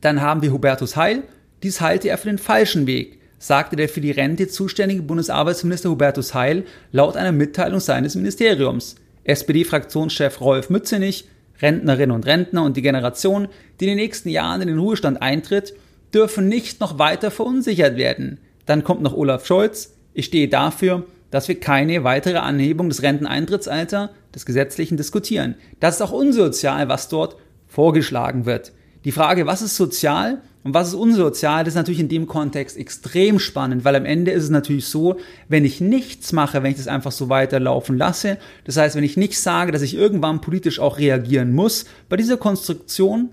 Dann 0.00 0.20
haben 0.20 0.42
wir 0.42 0.52
Hubertus 0.52 0.96
Heil. 0.96 1.22
Dies 1.62 1.80
halte 1.80 2.08
er 2.08 2.18
für 2.18 2.28
den 2.28 2.38
falschen 2.38 2.86
Weg, 2.86 3.18
sagte 3.38 3.76
der 3.76 3.88
für 3.88 4.00
die 4.00 4.10
Rente 4.10 4.48
zuständige 4.48 5.02
Bundesarbeitsminister 5.02 5.90
Hubertus 5.90 6.34
Heil 6.34 6.64
laut 6.92 7.16
einer 7.16 7.32
Mitteilung 7.32 7.80
seines 7.80 8.14
Ministeriums. 8.14 8.96
SPD-Fraktionschef 9.24 10.40
Rolf 10.40 10.70
Mützenich 10.70 11.26
Rentnerinnen 11.60 12.14
und 12.14 12.26
Rentner 12.26 12.64
und 12.64 12.76
die 12.76 12.82
Generation, 12.82 13.48
die 13.80 13.84
in 13.84 13.90
den 13.90 13.98
nächsten 13.98 14.28
Jahren 14.28 14.62
in 14.62 14.68
den 14.68 14.78
Ruhestand 14.78 15.22
eintritt, 15.22 15.74
dürfen 16.12 16.48
nicht 16.48 16.80
noch 16.80 16.98
weiter 16.98 17.30
verunsichert 17.30 17.96
werden. 17.96 18.38
Dann 18.64 18.84
kommt 18.84 19.02
noch 19.02 19.14
Olaf 19.14 19.46
Scholz. 19.46 19.94
Ich 20.14 20.26
stehe 20.26 20.48
dafür, 20.48 21.04
dass 21.30 21.48
wir 21.48 21.60
keine 21.60 22.04
weitere 22.04 22.38
Anhebung 22.38 22.88
des 22.88 23.02
Renteneintrittsalters 23.02 24.10
des 24.34 24.46
Gesetzlichen 24.46 24.96
diskutieren. 24.96 25.56
Das 25.80 25.96
ist 25.96 26.02
auch 26.02 26.12
unsozial, 26.12 26.88
was 26.88 27.08
dort 27.08 27.36
vorgeschlagen 27.66 28.46
wird. 28.46 28.72
Die 29.06 29.12
Frage, 29.12 29.46
was 29.46 29.62
ist 29.62 29.76
sozial 29.76 30.42
und 30.64 30.74
was 30.74 30.88
ist 30.88 30.94
unsozial, 30.94 31.62
das 31.62 31.74
ist 31.74 31.76
natürlich 31.76 32.00
in 32.00 32.08
dem 32.08 32.26
Kontext 32.26 32.76
extrem 32.76 33.38
spannend, 33.38 33.84
weil 33.84 33.94
am 33.94 34.04
Ende 34.04 34.32
ist 34.32 34.42
es 34.42 34.50
natürlich 34.50 34.86
so, 34.86 35.20
wenn 35.48 35.64
ich 35.64 35.80
nichts 35.80 36.32
mache, 36.32 36.64
wenn 36.64 36.72
ich 36.72 36.76
das 36.76 36.88
einfach 36.88 37.12
so 37.12 37.28
weiterlaufen 37.28 37.96
lasse, 37.96 38.36
das 38.64 38.76
heißt, 38.76 38.96
wenn 38.96 39.04
ich 39.04 39.16
nicht 39.16 39.38
sage, 39.38 39.70
dass 39.70 39.82
ich 39.82 39.94
irgendwann 39.94 40.40
politisch 40.40 40.80
auch 40.80 40.98
reagieren 40.98 41.54
muss, 41.54 41.84
bei 42.08 42.16
dieser 42.16 42.36
Konstruktion 42.36 43.30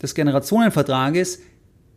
des 0.00 0.14
Generationenvertrages, 0.14 1.40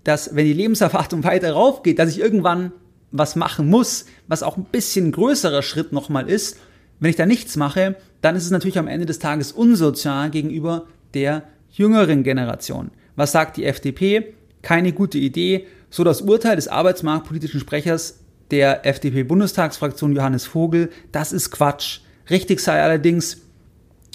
dass 0.04 0.36
wenn 0.36 0.46
die 0.46 0.54
Lebenserwartung 0.54 1.24
weiter 1.24 1.52
raufgeht, 1.52 2.00
dass 2.00 2.10
ich 2.10 2.20
irgendwann 2.20 2.72
was 3.12 3.36
machen 3.36 3.70
muss, 3.70 4.08
was 4.28 4.42
auch 4.42 4.58
ein 4.58 4.66
bisschen 4.66 5.12
größerer 5.12 5.62
Schritt 5.62 5.94
nochmal 5.94 6.28
ist, 6.28 6.58
wenn 7.00 7.12
ich 7.12 7.16
da 7.16 7.28
nichts 7.28 7.58
mache, 7.58 7.96
dann 8.22 8.36
ist 8.36 8.46
es 8.46 8.50
natürlich 8.50 8.80
am 8.80 8.88
Ende 8.88 9.06
des 9.06 9.20
Tages 9.20 9.52
unsozial 9.52 10.32
gegenüber 10.32 10.88
der 11.14 11.44
jüngeren 11.70 12.24
Generation. 12.24 12.90
Was 13.20 13.34
sagt 13.34 13.58
die 13.58 13.66
FDP? 13.66 14.34
Keine 14.62 14.94
gute 14.94 15.18
Idee. 15.18 15.66
So 15.90 16.06
das 16.06 16.22
Urteil 16.22 16.56
des 16.56 16.70
arbeitsmarktpolitischen 16.70 17.60
Sprechers 17.60 18.22
der 18.50 18.86
FDP-Bundestagsfraktion 18.86 20.16
Johannes 20.16 20.46
Vogel, 20.46 20.90
das 21.12 21.34
ist 21.34 21.52
Quatsch. 21.52 22.00
Richtig 22.30 22.62
sei 22.62 22.82
allerdings, 22.82 23.42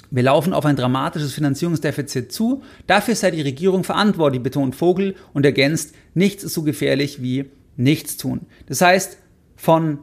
wir 0.09 0.23
laufen 0.23 0.53
auf 0.53 0.65
ein 0.65 0.75
dramatisches 0.75 1.33
Finanzierungsdefizit 1.33 2.31
zu. 2.31 2.63
Dafür 2.87 3.13
sei 3.13 3.29
die 3.29 3.43
Regierung 3.43 3.83
verantwortlich, 3.83 4.41
betont 4.41 4.75
Vogel 4.75 5.13
und 5.33 5.45
ergänzt, 5.45 5.93
nichts 6.15 6.43
ist 6.43 6.55
so 6.55 6.63
gefährlich 6.63 7.21
wie 7.21 7.45
nichts 7.77 8.17
tun. 8.17 8.47
Das 8.65 8.81
heißt, 8.81 9.19
von 9.55 9.99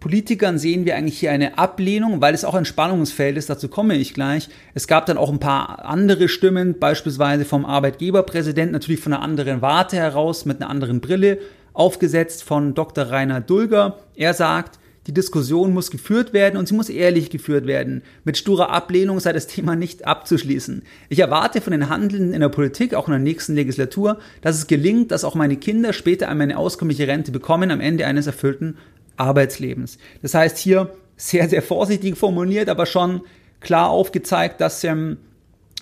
Politikern 0.00 0.58
sehen 0.58 0.84
wir 0.84 0.96
eigentlich 0.96 1.18
hier 1.18 1.32
eine 1.32 1.58
Ablehnung, 1.58 2.20
weil 2.20 2.32
es 2.32 2.44
auch 2.44 2.54
ein 2.54 2.64
Spannungsfeld 2.64 3.36
ist, 3.36 3.50
dazu 3.50 3.68
komme 3.68 3.96
ich 3.96 4.14
gleich. 4.14 4.48
Es 4.74 4.86
gab 4.86 5.06
dann 5.06 5.18
auch 5.18 5.30
ein 5.30 5.40
paar 5.40 5.84
andere 5.84 6.28
Stimmen, 6.28 6.78
beispielsweise 6.78 7.44
vom 7.44 7.64
Arbeitgeberpräsidenten, 7.64 8.72
natürlich 8.72 9.00
von 9.00 9.12
einer 9.12 9.22
anderen 9.22 9.60
Warte 9.60 9.96
heraus, 9.96 10.44
mit 10.44 10.60
einer 10.60 10.70
anderen 10.70 11.00
Brille, 11.00 11.38
aufgesetzt 11.72 12.44
von 12.44 12.74
Dr. 12.74 13.06
Rainer 13.10 13.40
Dulger. 13.40 13.98
Er 14.14 14.34
sagt, 14.34 14.78
die 15.08 15.14
Diskussion 15.14 15.72
muss 15.72 15.90
geführt 15.90 16.32
werden 16.32 16.58
und 16.58 16.68
sie 16.68 16.74
muss 16.74 16.90
ehrlich 16.90 17.30
geführt 17.30 17.66
werden. 17.66 18.02
Mit 18.24 18.36
sturer 18.36 18.70
Ablehnung 18.70 19.18
sei 19.20 19.32
das 19.32 19.46
Thema 19.46 19.74
nicht 19.74 20.06
abzuschließen. 20.06 20.82
Ich 21.08 21.18
erwarte 21.18 21.60
von 21.60 21.70
den 21.72 21.88
Handelnden 21.88 22.34
in 22.34 22.40
der 22.40 22.50
Politik, 22.50 22.94
auch 22.94 23.08
in 23.08 23.12
der 23.12 23.20
nächsten 23.20 23.54
Legislatur, 23.54 24.18
dass 24.42 24.56
es 24.56 24.66
gelingt, 24.66 25.10
dass 25.10 25.24
auch 25.24 25.34
meine 25.34 25.56
Kinder 25.56 25.92
später 25.92 26.28
eine 26.28 26.58
auskömmliche 26.58 27.08
Rente 27.08 27.32
bekommen 27.32 27.70
am 27.70 27.80
Ende 27.80 28.06
eines 28.06 28.26
erfüllten 28.26 28.76
Arbeitslebens. 29.18 29.98
Das 30.22 30.34
heißt 30.34 30.58
hier 30.58 30.94
sehr, 31.16 31.48
sehr 31.48 31.62
vorsichtig 31.62 32.16
formuliert, 32.16 32.68
aber 32.68 32.86
schon 32.86 33.22
klar 33.60 33.90
aufgezeigt, 33.90 34.60
dass 34.60 34.84
ähm, 34.84 35.18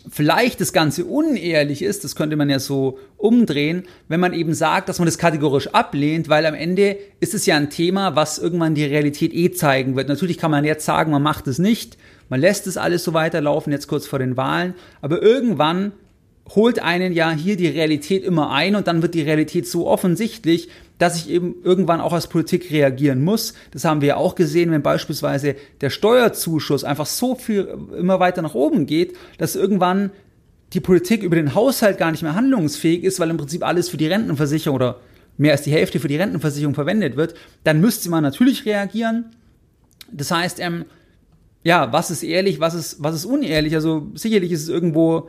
vielleicht 0.08 0.60
das 0.60 0.72
Ganze 0.72 1.04
unehrlich 1.04 1.82
ist, 1.82 2.04
das 2.04 2.16
könnte 2.16 2.36
man 2.36 2.48
ja 2.48 2.58
so 2.58 2.98
umdrehen, 3.16 3.84
wenn 4.08 4.20
man 4.20 4.32
eben 4.32 4.54
sagt, 4.54 4.88
dass 4.88 4.98
man 4.98 5.06
das 5.06 5.18
kategorisch 5.18 5.68
ablehnt, 5.68 6.28
weil 6.28 6.46
am 6.46 6.54
Ende 6.54 6.96
ist 7.20 7.34
es 7.34 7.46
ja 7.46 7.56
ein 7.56 7.70
Thema, 7.70 8.16
was 8.16 8.38
irgendwann 8.38 8.74
die 8.74 8.84
Realität 8.84 9.34
eh 9.34 9.50
zeigen 9.50 9.96
wird. 9.96 10.08
Natürlich 10.08 10.38
kann 10.38 10.50
man 10.50 10.64
jetzt 10.64 10.84
sagen, 10.84 11.10
man 11.10 11.22
macht 11.22 11.46
es 11.46 11.58
nicht, 11.58 11.98
man 12.28 12.40
lässt 12.40 12.66
es 12.66 12.76
alles 12.76 13.04
so 13.04 13.14
weiterlaufen, 13.14 13.72
jetzt 13.72 13.88
kurz 13.88 14.06
vor 14.06 14.18
den 14.18 14.36
Wahlen, 14.36 14.74
aber 15.00 15.22
irgendwann 15.22 15.92
holt 16.54 16.78
einen 16.78 17.12
ja 17.12 17.32
hier 17.32 17.56
die 17.56 17.66
Realität 17.66 18.22
immer 18.22 18.52
ein 18.52 18.76
und 18.76 18.86
dann 18.86 19.02
wird 19.02 19.14
die 19.14 19.22
Realität 19.22 19.66
so 19.66 19.86
offensichtlich, 19.88 20.68
dass 20.98 21.16
ich 21.16 21.28
eben 21.28 21.56
irgendwann 21.62 22.00
auch 22.00 22.12
als 22.12 22.26
Politik 22.26 22.70
reagieren 22.70 23.22
muss. 23.22 23.54
Das 23.70 23.84
haben 23.84 24.00
wir 24.00 24.08
ja 24.08 24.16
auch 24.16 24.34
gesehen, 24.34 24.70
wenn 24.70 24.82
beispielsweise 24.82 25.56
der 25.80 25.90
Steuerzuschuss 25.90 26.84
einfach 26.84 27.06
so 27.06 27.34
viel 27.34 27.68
immer 27.98 28.18
weiter 28.20 28.42
nach 28.42 28.54
oben 28.54 28.86
geht, 28.86 29.16
dass 29.38 29.56
irgendwann 29.56 30.10
die 30.72 30.80
Politik 30.80 31.22
über 31.22 31.36
den 31.36 31.54
Haushalt 31.54 31.98
gar 31.98 32.10
nicht 32.10 32.22
mehr 32.22 32.34
handlungsfähig 32.34 33.04
ist, 33.04 33.20
weil 33.20 33.30
im 33.30 33.36
Prinzip 33.36 33.64
alles 33.64 33.88
für 33.88 33.96
die 33.96 34.08
Rentenversicherung 34.08 34.76
oder 34.76 35.00
mehr 35.36 35.52
als 35.52 35.62
die 35.62 35.70
Hälfte 35.70 36.00
für 36.00 36.08
die 36.08 36.16
Rentenversicherung 36.16 36.74
verwendet 36.74 37.16
wird, 37.16 37.34
dann 37.62 37.80
müsste 37.80 38.10
man 38.10 38.22
natürlich 38.22 38.64
reagieren. 38.64 39.26
Das 40.10 40.30
heißt, 40.30 40.60
ähm, 40.60 40.86
ja, 41.62 41.92
was 41.92 42.10
ist 42.10 42.22
ehrlich, 42.22 42.58
was 42.58 42.74
ist, 42.74 43.02
was 43.02 43.14
ist 43.14 43.24
unehrlich? 43.24 43.74
Also 43.74 44.08
sicherlich 44.14 44.52
ist 44.52 44.62
es 44.62 44.68
irgendwo 44.68 45.28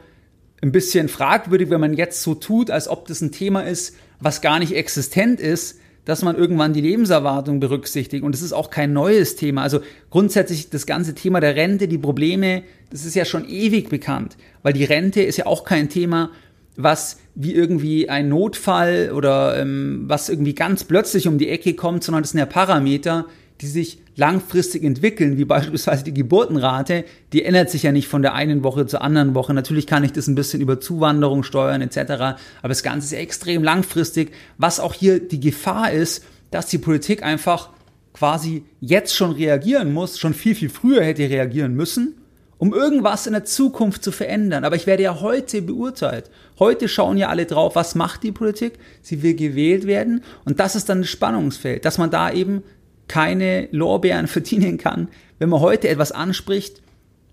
ein 0.61 0.71
bisschen 0.71 1.07
fragwürdig, 1.09 1.69
wenn 1.69 1.81
man 1.81 1.93
jetzt 1.93 2.23
so 2.23 2.35
tut, 2.35 2.71
als 2.71 2.87
ob 2.87 3.07
das 3.07 3.21
ein 3.21 3.31
Thema 3.31 3.61
ist, 3.61 3.95
was 4.19 4.41
gar 4.41 4.59
nicht 4.59 4.73
existent 4.73 5.39
ist, 5.39 5.79
dass 6.05 6.23
man 6.23 6.37
irgendwann 6.37 6.71
die 6.71 6.81
Lebenserwartung 6.81 7.59
berücksichtigt. 7.59 8.23
Und 8.23 8.31
das 8.33 8.41
ist 8.41 8.53
auch 8.53 8.69
kein 8.69 8.93
neues 8.93 9.35
Thema. 9.35 9.61
Also 9.61 9.81
grundsätzlich 10.09 10.69
das 10.69 10.85
ganze 10.85 11.13
Thema 11.13 11.41
der 11.41 11.57
Rente, 11.57 11.89
die 11.89 11.97
Probleme, 11.97 12.63
das 12.89 13.03
ist 13.03 13.15
ja 13.15 13.25
schon 13.25 13.47
ewig 13.47 13.89
bekannt. 13.89 14.37
Weil 14.63 14.71
die 14.71 14.85
Rente 14.85 15.21
ist 15.21 15.35
ja 15.35 15.45
auch 15.47 15.65
kein 15.65 15.89
Thema, 15.89 16.31
was 16.77 17.17
wie 17.35 17.53
irgendwie 17.53 18.07
ein 18.07 18.29
Notfall 18.29 19.11
oder 19.13 19.59
ähm, 19.59 20.05
was 20.07 20.29
irgendwie 20.29 20.55
ganz 20.55 20.85
plötzlich 20.85 21.27
um 21.27 21.37
die 21.37 21.49
Ecke 21.49 21.73
kommt, 21.73 22.05
sondern 22.05 22.23
das 22.23 22.31
sind 22.31 22.39
ja 22.39 22.45
Parameter, 22.45 23.25
die 23.61 23.67
sich 23.67 23.99
langfristig 24.15 24.83
entwickeln, 24.83 25.37
wie 25.37 25.45
beispielsweise 25.45 26.03
die 26.03 26.13
Geburtenrate, 26.13 27.05
die 27.33 27.43
ändert 27.43 27.69
sich 27.69 27.83
ja 27.83 27.91
nicht 27.91 28.07
von 28.07 28.21
der 28.21 28.33
einen 28.33 28.63
Woche 28.63 28.85
zur 28.87 29.01
anderen 29.01 29.35
Woche. 29.35 29.53
Natürlich 29.53 29.87
kann 29.87 30.03
ich 30.03 30.11
das 30.11 30.27
ein 30.27 30.35
bisschen 30.35 30.61
über 30.61 30.79
Zuwanderung 30.79 31.43
steuern 31.43 31.81
etc., 31.81 31.99
aber 32.09 32.69
das 32.69 32.83
Ganze 32.83 33.05
ist 33.05 33.11
ja 33.11 33.19
extrem 33.19 33.63
langfristig, 33.63 34.31
was 34.57 34.79
auch 34.79 34.93
hier 34.93 35.19
die 35.19 35.39
Gefahr 35.39 35.91
ist, 35.91 36.23
dass 36.51 36.67
die 36.67 36.77
Politik 36.77 37.23
einfach 37.23 37.69
quasi 38.13 38.63
jetzt 38.79 39.15
schon 39.15 39.31
reagieren 39.31 39.93
muss, 39.93 40.17
schon 40.17 40.33
viel, 40.33 40.55
viel 40.55 40.69
früher 40.69 41.03
hätte 41.03 41.29
reagieren 41.29 41.75
müssen, 41.75 42.15
um 42.57 42.73
irgendwas 42.73 43.27
in 43.27 43.33
der 43.33 43.45
Zukunft 43.45 44.03
zu 44.03 44.11
verändern. 44.11 44.65
Aber 44.65 44.75
ich 44.75 44.87
werde 44.87 45.03
ja 45.03 45.21
heute 45.21 45.61
beurteilt. 45.61 46.31
Heute 46.57 46.87
schauen 46.87 47.17
ja 47.17 47.29
alle 47.29 47.45
drauf, 47.45 47.75
was 47.75 47.93
macht 47.93 48.23
die 48.23 48.31
Politik? 48.31 48.79
Sie 49.03 49.21
will 49.21 49.35
gewählt 49.35 49.85
werden. 49.85 50.23
Und 50.45 50.59
das 50.59 50.75
ist 50.75 50.89
dann 50.89 51.01
das 51.01 51.09
Spannungsfeld, 51.09 51.85
dass 51.85 51.99
man 51.99 52.09
da 52.09 52.31
eben 52.31 52.63
keine 53.07 53.67
Lorbeeren 53.71 54.27
verdienen 54.27 54.77
kann, 54.77 55.09
wenn 55.39 55.49
man 55.49 55.59
heute 55.59 55.87
etwas 55.89 56.11
anspricht, 56.11 56.81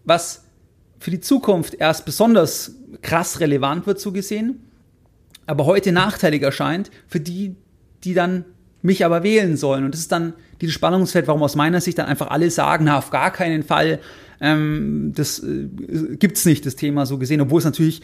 was 0.04 0.44
für 0.98 1.10
die 1.10 1.20
Zukunft 1.20 1.74
erst 1.74 2.04
besonders 2.04 2.76
krass 3.02 3.40
relevant 3.40 3.86
wird, 3.86 4.00
so 4.00 4.12
gesehen, 4.12 4.60
aber 5.46 5.66
heute 5.66 5.92
nachteilig 5.92 6.42
erscheint 6.42 6.90
für 7.08 7.20
die, 7.20 7.56
die 8.04 8.14
dann 8.14 8.44
mich 8.82 9.04
aber 9.04 9.22
wählen 9.22 9.56
sollen. 9.56 9.84
Und 9.84 9.94
das 9.94 10.00
ist 10.00 10.12
dann 10.12 10.34
dieses 10.60 10.74
Spannungsfeld, 10.74 11.26
warum 11.26 11.42
aus 11.42 11.56
meiner 11.56 11.80
Sicht 11.80 11.98
dann 11.98 12.06
einfach 12.06 12.28
alle 12.28 12.50
sagen, 12.50 12.84
na, 12.84 12.98
auf 12.98 13.10
gar 13.10 13.30
keinen 13.30 13.62
Fall, 13.62 13.98
ähm, 14.40 15.12
das 15.14 15.38
äh, 15.40 15.68
gibt's 16.18 16.44
nicht, 16.44 16.66
das 16.66 16.76
Thema 16.76 17.06
so 17.06 17.18
gesehen, 17.18 17.40
obwohl 17.40 17.58
es 17.58 17.64
natürlich 17.64 18.02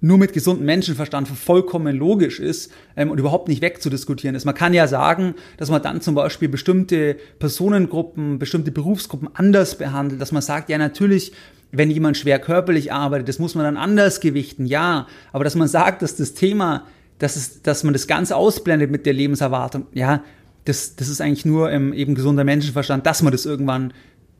nur 0.00 0.18
mit 0.18 0.32
gesundem 0.32 0.66
Menschenverstand 0.66 1.28
vollkommen 1.28 1.96
logisch 1.96 2.40
ist 2.40 2.70
ähm, 2.96 3.10
und 3.10 3.18
überhaupt 3.18 3.48
nicht 3.48 3.62
wegzudiskutieren 3.62 4.36
ist. 4.36 4.44
Man 4.44 4.54
kann 4.54 4.74
ja 4.74 4.86
sagen, 4.86 5.34
dass 5.56 5.70
man 5.70 5.82
dann 5.82 6.00
zum 6.00 6.14
Beispiel 6.14 6.48
bestimmte 6.48 7.16
Personengruppen, 7.38 8.38
bestimmte 8.38 8.70
Berufsgruppen 8.70 9.28
anders 9.34 9.78
behandelt, 9.78 10.20
dass 10.20 10.32
man 10.32 10.42
sagt, 10.42 10.68
ja 10.68 10.78
natürlich, 10.78 11.32
wenn 11.72 11.90
jemand 11.90 12.16
schwer 12.16 12.38
körperlich 12.38 12.92
arbeitet, 12.92 13.28
das 13.28 13.38
muss 13.38 13.54
man 13.54 13.64
dann 13.64 13.76
anders 13.76 14.20
gewichten, 14.20 14.66
ja, 14.66 15.06
aber 15.32 15.44
dass 15.44 15.54
man 15.54 15.68
sagt, 15.68 16.02
dass 16.02 16.16
das 16.16 16.34
Thema, 16.34 16.86
dass, 17.18 17.36
es, 17.36 17.62
dass 17.62 17.82
man 17.82 17.92
das 17.92 18.06
Ganze 18.06 18.36
ausblendet 18.36 18.90
mit 18.90 19.06
der 19.06 19.12
Lebenserwartung, 19.12 19.86
ja, 19.92 20.22
das, 20.64 20.96
das 20.96 21.08
ist 21.08 21.20
eigentlich 21.20 21.44
nur 21.44 21.70
ähm, 21.70 21.92
eben 21.92 22.14
gesunder 22.14 22.44
Menschenverstand, 22.44 23.06
dass 23.06 23.22
man 23.22 23.32
das 23.32 23.44
irgendwann 23.44 23.92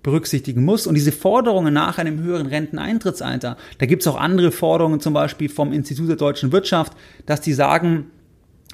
berücksichtigen 0.04 0.64
muss. 0.64 0.86
Und 0.86 0.94
diese 0.94 1.10
Forderungen 1.10 1.74
nach 1.74 1.98
einem 1.98 2.22
höheren 2.22 2.46
Renteneintrittsalter, 2.46 3.56
da 3.78 3.86
gibt 3.86 4.02
es 4.02 4.06
auch 4.06 4.16
andere 4.16 4.52
Forderungen, 4.52 5.00
zum 5.00 5.14
Beispiel 5.14 5.48
vom 5.48 5.72
Institut 5.72 6.08
der 6.08 6.16
deutschen 6.16 6.52
Wirtschaft, 6.52 6.92
dass 7.26 7.40
die 7.40 7.52
sagen, 7.52 8.12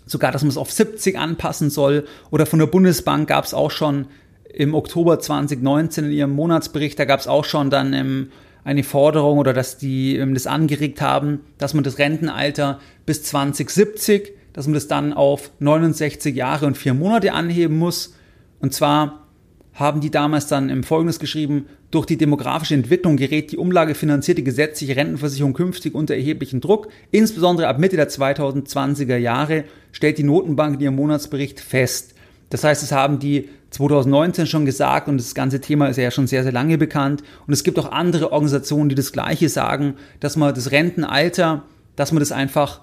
sogar, 0.05 0.33
dass 0.33 0.43
man 0.43 0.51
es 0.51 0.59
auf 0.59 0.71
70 0.71 1.17
anpassen 1.17 1.71
soll. 1.71 2.05
Oder 2.31 2.45
von 2.45 2.59
der 2.59 2.67
Bundesbank 2.67 3.29
gab 3.29 3.45
es 3.45 3.55
auch 3.55 3.71
schon 3.71 4.09
im 4.53 4.75
Oktober 4.75 5.21
2019 5.21 6.07
in 6.07 6.11
ihrem 6.11 6.33
Monatsbericht, 6.33 6.99
da 6.99 7.05
gab 7.05 7.21
es 7.21 7.29
auch 7.29 7.45
schon 7.45 7.71
dann 7.71 7.93
ähm, 7.93 8.31
eine 8.65 8.83
Forderung 8.83 9.39
oder 9.39 9.53
dass 9.53 9.79
die 9.79 10.17
ähm, 10.17 10.35
das 10.35 10.49
angeregt 10.49 11.01
haben, 11.01 11.41
dass 11.59 11.73
man 11.73 11.85
das 11.85 11.99
Rentenalter 11.99 12.81
bis 13.07 13.23
2070, 13.23 14.33
dass 14.53 14.67
man 14.67 14.75
das 14.75 14.89
dann 14.89 15.13
auf 15.13 15.53
69 15.61 16.35
Jahre 16.35 16.67
und 16.67 16.77
vier 16.77 16.93
Monate 16.93 17.33
anheben 17.33 17.79
muss. 17.79 18.15
Und 18.59 18.75
zwar 18.75 19.29
haben 19.75 20.01
die 20.01 20.11
damals 20.11 20.47
dann 20.47 20.69
im 20.69 20.83
Folgendes 20.83 21.19
geschrieben, 21.19 21.67
durch 21.91 22.07
die 22.07 22.17
demografische 22.17 22.75
Entwicklung 22.75 23.17
gerät 23.17 23.51
die 23.51 23.57
umlagefinanzierte 23.57 24.43
gesetzliche 24.43 24.97
Rentenversicherung 24.97 25.55
künftig 25.55 25.95
unter 25.95 26.15
erheblichen 26.15 26.61
Druck. 26.61 26.89
Insbesondere 27.11 27.69
ab 27.69 27.79
Mitte 27.79 27.97
der 27.97 28.09
2020er 28.09 29.17
Jahre 29.17 29.65
stellt 29.93 30.19
die 30.19 30.23
Notenbank 30.23 30.75
in 30.75 30.81
ihrem 30.81 30.97
Monatsbericht 30.97 31.61
fest. 31.61 32.15
Das 32.51 32.65
heißt, 32.65 32.83
es 32.83 32.93
haben 32.93 33.19
die 33.19 33.49
2019 33.71 34.47
schon 34.47 34.67
gesagt 34.67 35.09
und 35.09 35.19
das 35.19 35.35
ganze 35.35 35.61
Thema 35.61 35.87
ist 35.87 35.97
ja 35.97 36.11
schon 36.11 36.27
sehr, 36.27 36.43
sehr 36.43 36.53
lange 36.53 36.79
bekannt. 36.79 37.23
Und 37.47 37.53
es 37.53 37.63
gibt 37.63 37.79
auch 37.79 37.93
andere 37.93 38.33
Organisationen, 38.33 38.89
die 38.89 38.97
das 38.97 39.13
Gleiche 39.13 39.49
sagen, 39.49 39.95
dass 40.19 40.37
man 40.37 40.55
das 40.55 40.73
Rentenalter, 40.73 41.63
dass 41.97 42.13
man 42.13 42.21
das 42.21 42.33
einfach 42.33 42.81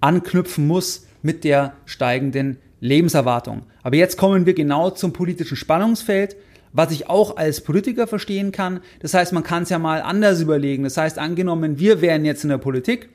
anknüpfen 0.00 0.66
muss 0.66 1.06
mit 1.22 1.44
der 1.44 1.74
steigenden 1.84 2.58
Lebenserwartung. 2.80 3.62
Aber 3.82 3.96
jetzt 3.96 4.16
kommen 4.16 4.46
wir 4.46 4.54
genau 4.54 4.90
zum 4.90 5.12
politischen 5.12 5.56
Spannungsfeld, 5.56 6.36
was 6.72 6.92
ich 6.92 7.08
auch 7.08 7.36
als 7.36 7.62
Politiker 7.62 8.06
verstehen 8.06 8.52
kann. 8.52 8.80
Das 9.00 9.14
heißt, 9.14 9.32
man 9.32 9.42
kann 9.42 9.64
es 9.64 9.70
ja 9.70 9.78
mal 9.78 10.02
anders 10.02 10.40
überlegen. 10.40 10.84
Das 10.84 10.96
heißt, 10.96 11.18
angenommen, 11.18 11.78
wir 11.78 12.00
wären 12.00 12.24
jetzt 12.24 12.44
in 12.44 12.50
der 12.50 12.58
Politik, 12.58 13.10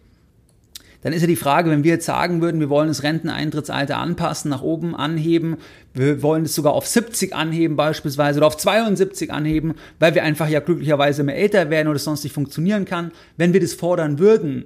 dann 1.05 1.13
ist 1.13 1.22
ja 1.22 1.27
die 1.27 1.36
Frage, 1.36 1.69
wenn 1.69 1.84
wir 1.84 1.91
jetzt 1.91 2.07
sagen 2.07 2.41
würden, 2.41 2.60
wir 2.60 2.72
wollen 2.72 2.88
das 2.88 3.03
Renteneintrittsalter 3.03 4.00
anpassen, 4.00 4.50
nach 4.50 4.63
oben 4.63 4.95
anheben, 4.95 5.57
wir 5.93 6.24
wollen 6.24 6.45
es 6.45 6.55
sogar 6.55 6.74
auf 6.74 6.88
70 6.88 7.36
anheben 7.36 7.75
beispielsweise 7.75 8.39
oder 8.39 8.48
auf 8.48 8.57
72 8.57 9.31
anheben, 9.31 9.75
weil 10.00 10.15
wir 10.15 10.24
einfach 10.24 10.50
ja 10.50 10.62
glücklicherweise 10.62 11.22
mehr 11.22 11.38
älter 11.38 11.69
werden 11.69 11.89
oder 11.89 11.98
es 11.98 12.05
sonst 12.05 12.24
nicht 12.24 12.34
funktionieren 12.34 12.86
kann. 12.86 13.12
Wenn 13.38 13.53
wir 13.53 13.60
das 13.60 13.75
fordern 13.75 14.17
würden, 14.17 14.65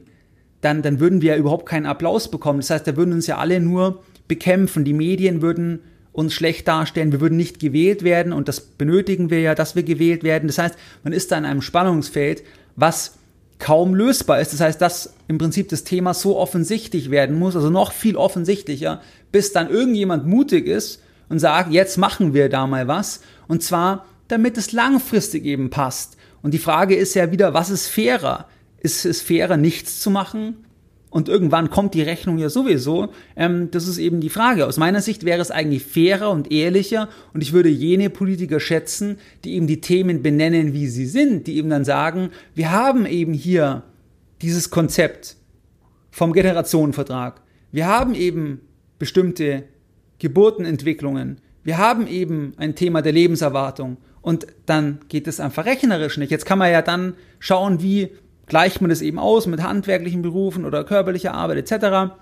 dann, 0.61 0.81
dann 0.81 1.01
würden 1.01 1.21
wir 1.21 1.33
ja 1.33 1.37
überhaupt 1.37 1.65
keinen 1.65 1.85
Applaus 1.85 2.31
bekommen. 2.31 2.59
Das 2.59 2.69
heißt, 2.69 2.87
da 2.87 2.95
würden 2.95 3.13
uns 3.13 3.27
ja 3.27 3.37
alle 3.37 3.59
nur 3.59 4.01
bekämpfen. 4.29 4.85
Die 4.85 4.93
Medien 4.93 5.41
würden 5.41 5.81
uns 6.13 6.33
schlecht 6.33 6.67
darstellen, 6.67 7.11
wir 7.11 7.19
würden 7.19 7.37
nicht 7.37 7.59
gewählt 7.59 8.03
werden 8.03 8.31
und 8.31 8.47
das 8.47 8.61
benötigen 8.61 9.29
wir 9.29 9.41
ja, 9.41 9.55
dass 9.55 9.75
wir 9.75 9.83
gewählt 9.83 10.23
werden. 10.23 10.47
Das 10.47 10.57
heißt, 10.57 10.75
man 11.03 11.11
ist 11.11 11.31
da 11.31 11.37
in 11.37 11.45
einem 11.45 11.61
Spannungsfeld, 11.61 12.43
was 12.77 13.15
kaum 13.57 13.93
lösbar 13.93 14.39
ist. 14.39 14.53
Das 14.53 14.61
heißt, 14.61 14.81
dass 14.81 15.13
im 15.27 15.37
Prinzip 15.37 15.67
das 15.69 15.83
Thema 15.83 16.13
so 16.13 16.37
offensichtlich 16.37 17.11
werden 17.11 17.37
muss, 17.37 17.55
also 17.55 17.69
noch 17.69 17.91
viel 17.91 18.15
offensichtlicher, 18.15 19.01
bis 19.31 19.51
dann 19.51 19.69
irgendjemand 19.69 20.25
mutig 20.25 20.65
ist 20.65 21.01
und 21.27 21.39
sagt, 21.39 21.71
jetzt 21.71 21.97
machen 21.97 22.33
wir 22.33 22.49
da 22.49 22.65
mal 22.67 22.87
was. 22.87 23.21
Und 23.47 23.61
zwar, 23.61 24.05
damit 24.29 24.57
es 24.57 24.71
langfristig 24.71 25.45
eben 25.45 25.69
passt. 25.69 26.17
Und 26.41 26.53
die 26.53 26.59
Frage 26.59 26.95
ist 26.95 27.15
ja 27.15 27.31
wieder, 27.31 27.53
was 27.53 27.69
ist 27.69 27.87
fairer? 27.87 28.47
Ist 28.77 29.05
es 29.05 29.21
fairer, 29.21 29.57
nichts 29.57 29.99
zu 29.99 30.09
machen 30.09 30.65
und 31.09 31.27
irgendwann 31.27 31.69
kommt 31.69 31.93
die 31.93 32.01
Rechnung 32.01 32.37
ja 32.37 32.49
sowieso. 32.49 33.09
Ähm, 33.35 33.71
das 33.71 33.87
ist 33.87 33.97
eben 33.97 34.21
die 34.21 34.29
Frage. 34.29 34.67
Aus 34.67 34.77
meiner 34.77 35.01
Sicht 35.01 35.25
wäre 35.25 35.41
es 35.41 35.51
eigentlich 35.51 35.83
fairer 35.83 36.29
und 36.29 36.51
ehrlicher 36.51 37.09
und 37.33 37.41
ich 37.41 37.53
würde 37.53 37.69
jene 37.69 38.09
Politiker 38.09 38.59
schätzen, 38.59 39.17
die 39.43 39.55
eben 39.55 39.67
die 39.67 39.81
Themen 39.81 40.21
benennen, 40.21 40.73
wie 40.73 40.87
sie 40.87 41.07
sind, 41.07 41.47
die 41.47 41.57
eben 41.57 41.69
dann 41.69 41.85
sagen, 41.85 42.29
wir 42.53 42.71
haben 42.71 43.05
eben 43.05 43.33
hier 43.33 43.83
dieses 44.41 44.69
Konzept 44.69 45.35
vom 46.11 46.33
Generationenvertrag. 46.33 47.41
Wir 47.71 47.87
haben 47.87 48.13
eben 48.13 48.61
bestimmte 48.97 49.63
Geburtenentwicklungen. 50.19 51.39
Wir 51.63 51.77
haben 51.77 52.07
eben 52.07 52.53
ein 52.57 52.75
Thema 52.75 53.01
der 53.01 53.13
Lebenserwartung. 53.13 53.97
Und 54.21 54.47
dann 54.65 54.99
geht 55.07 55.27
es 55.27 55.39
einfach 55.39 55.65
rechnerisch 55.65 56.17
nicht. 56.17 56.31
Jetzt 56.31 56.45
kann 56.45 56.59
man 56.59 56.71
ja 56.71 56.81
dann 56.81 57.13
schauen, 57.39 57.81
wie 57.81 58.09
gleicht 58.49 58.81
man 58.81 58.89
das 58.89 59.01
eben 59.01 59.19
aus 59.19 59.47
mit 59.47 59.63
handwerklichen 59.63 60.21
Berufen 60.21 60.65
oder 60.65 60.83
körperlicher 60.83 61.33
Arbeit 61.33 61.71
etc. 61.71 62.13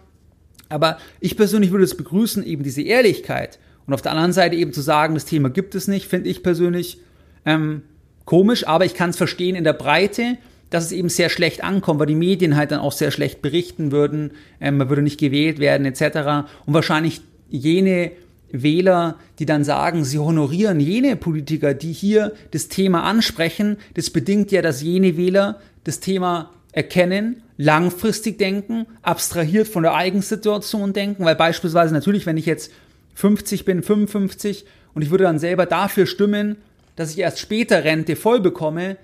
Aber 0.70 0.98
ich 1.20 1.38
persönlich 1.38 1.72
würde 1.72 1.86
es 1.86 1.98
begrüßen, 1.98 2.46
eben 2.46 2.64
diese 2.64 2.82
Ehrlichkeit. 2.82 3.60
Und 3.86 3.94
auf 3.94 4.02
der 4.02 4.12
anderen 4.12 4.34
Seite 4.34 4.56
eben 4.56 4.74
zu 4.74 4.82
sagen, 4.82 5.14
das 5.14 5.26
Thema 5.26 5.50
gibt 5.50 5.74
es 5.74 5.88
nicht, 5.88 6.08
finde 6.08 6.30
ich 6.30 6.44
persönlich 6.44 7.00
ähm, 7.46 7.84
komisch, 8.26 8.68
aber 8.68 8.86
ich 8.86 8.94
kann 8.94 9.12
es 9.12 9.18
verstehen 9.18 9.56
in 9.56 9.64
der 9.64 9.74
Breite, 9.74 10.38
dass 10.70 10.86
es 10.86 10.92
eben 10.92 11.08
sehr 11.08 11.30
schlecht 11.30 11.64
ankommt, 11.64 12.00
weil 12.00 12.08
die 12.08 12.16
Medien 12.16 12.58
halt 12.58 12.72
dann 12.72 12.82
auch 12.82 12.92
sehr 12.92 13.12
schlecht 13.12 13.42
berichten 13.42 13.94
würden, 13.94 14.32
ähm, 14.60 14.78
man 14.78 14.90
würde 14.90 15.02
nicht 15.02 15.20
gewählt 15.20 15.60
werden 15.60 15.86
etc. 15.86 16.50
Und 16.66 16.74
wahrscheinlich 16.74 17.22
jene 17.50 18.12
Wähler, 18.52 19.16
die 19.40 19.46
dann 19.46 19.64
sagen, 19.64 20.04
sie 20.04 20.20
honorieren 20.20 20.80
jene 20.80 21.16
Politiker, 21.16 21.74
die 21.74 21.92
hier 21.94 22.34
das 22.52 22.68
Thema 22.68 23.04
ansprechen, 23.04 23.78
das 23.94 24.10
bedingt 24.10 24.52
ja, 24.52 24.62
dass 24.62 24.82
jene 24.82 25.18
Wähler 25.18 25.60
das 25.88 26.00
Thema 26.00 26.52
erkennen, 26.72 27.44
langfristig 27.58 28.38
denken, 28.38 28.86
abstrahiert 29.02 29.68
von 29.68 29.84
der 29.84 29.96
Eigensituation 29.96 30.94
denken, 30.94 31.26
weil 31.26 31.36
beispielsweise 31.36 31.94
natürlich, 31.94 32.26
wenn 32.26 32.38
ich 32.38 32.46
jetzt 32.46 32.72
50 33.16 33.66
bin, 33.66 33.82
55 33.82 34.66
und 34.94 35.02
ich 35.02 35.10
würde 35.10 35.24
dann 35.24 35.40
selber 35.40 35.66
dafür 35.66 36.06
stimmen, 36.06 36.58
dass 36.96 37.12
ich 37.12 37.20
erst 37.20 37.40
später 37.40 37.84
Rente 37.84 38.16
voll 38.16 38.42
bekomme, 38.42 38.98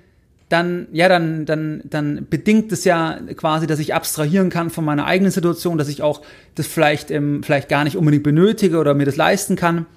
dann, 0.50 0.88
ja, 0.92 1.10
dann, 1.10 1.46
dann, 1.46 1.82
dann 1.86 2.28
bedingt 2.30 2.72
es 2.72 2.84
ja 2.84 3.20
quasi, 3.36 3.66
dass 3.66 3.80
ich 3.80 3.96
abstrahieren 3.96 4.52
kann 4.52 4.70
von 4.70 4.86
meiner 4.86 5.06
eigenen 5.06 5.32
Situation, 5.32 5.80
dass 5.80 5.88
ich 5.88 6.04
auch 6.04 6.22
das 6.54 6.68
vielleicht, 6.68 7.10
ähm, 7.10 7.42
vielleicht 7.42 7.70
gar 7.70 7.84
nicht 7.84 7.98
unbedingt 7.98 8.24
benötige 8.24 8.78
oder 8.78 8.94
mir 8.94 9.06
das 9.06 9.16
leisten 9.16 9.56
kann. 9.56 9.88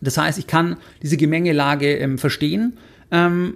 Das 0.00 0.18
heißt, 0.18 0.38
ich 0.38 0.48
kann 0.48 0.76
diese 1.02 1.16
Gemengelage 1.16 1.98
ähm, 1.98 2.18
verstehen 2.18 2.78
ähm, 3.12 3.54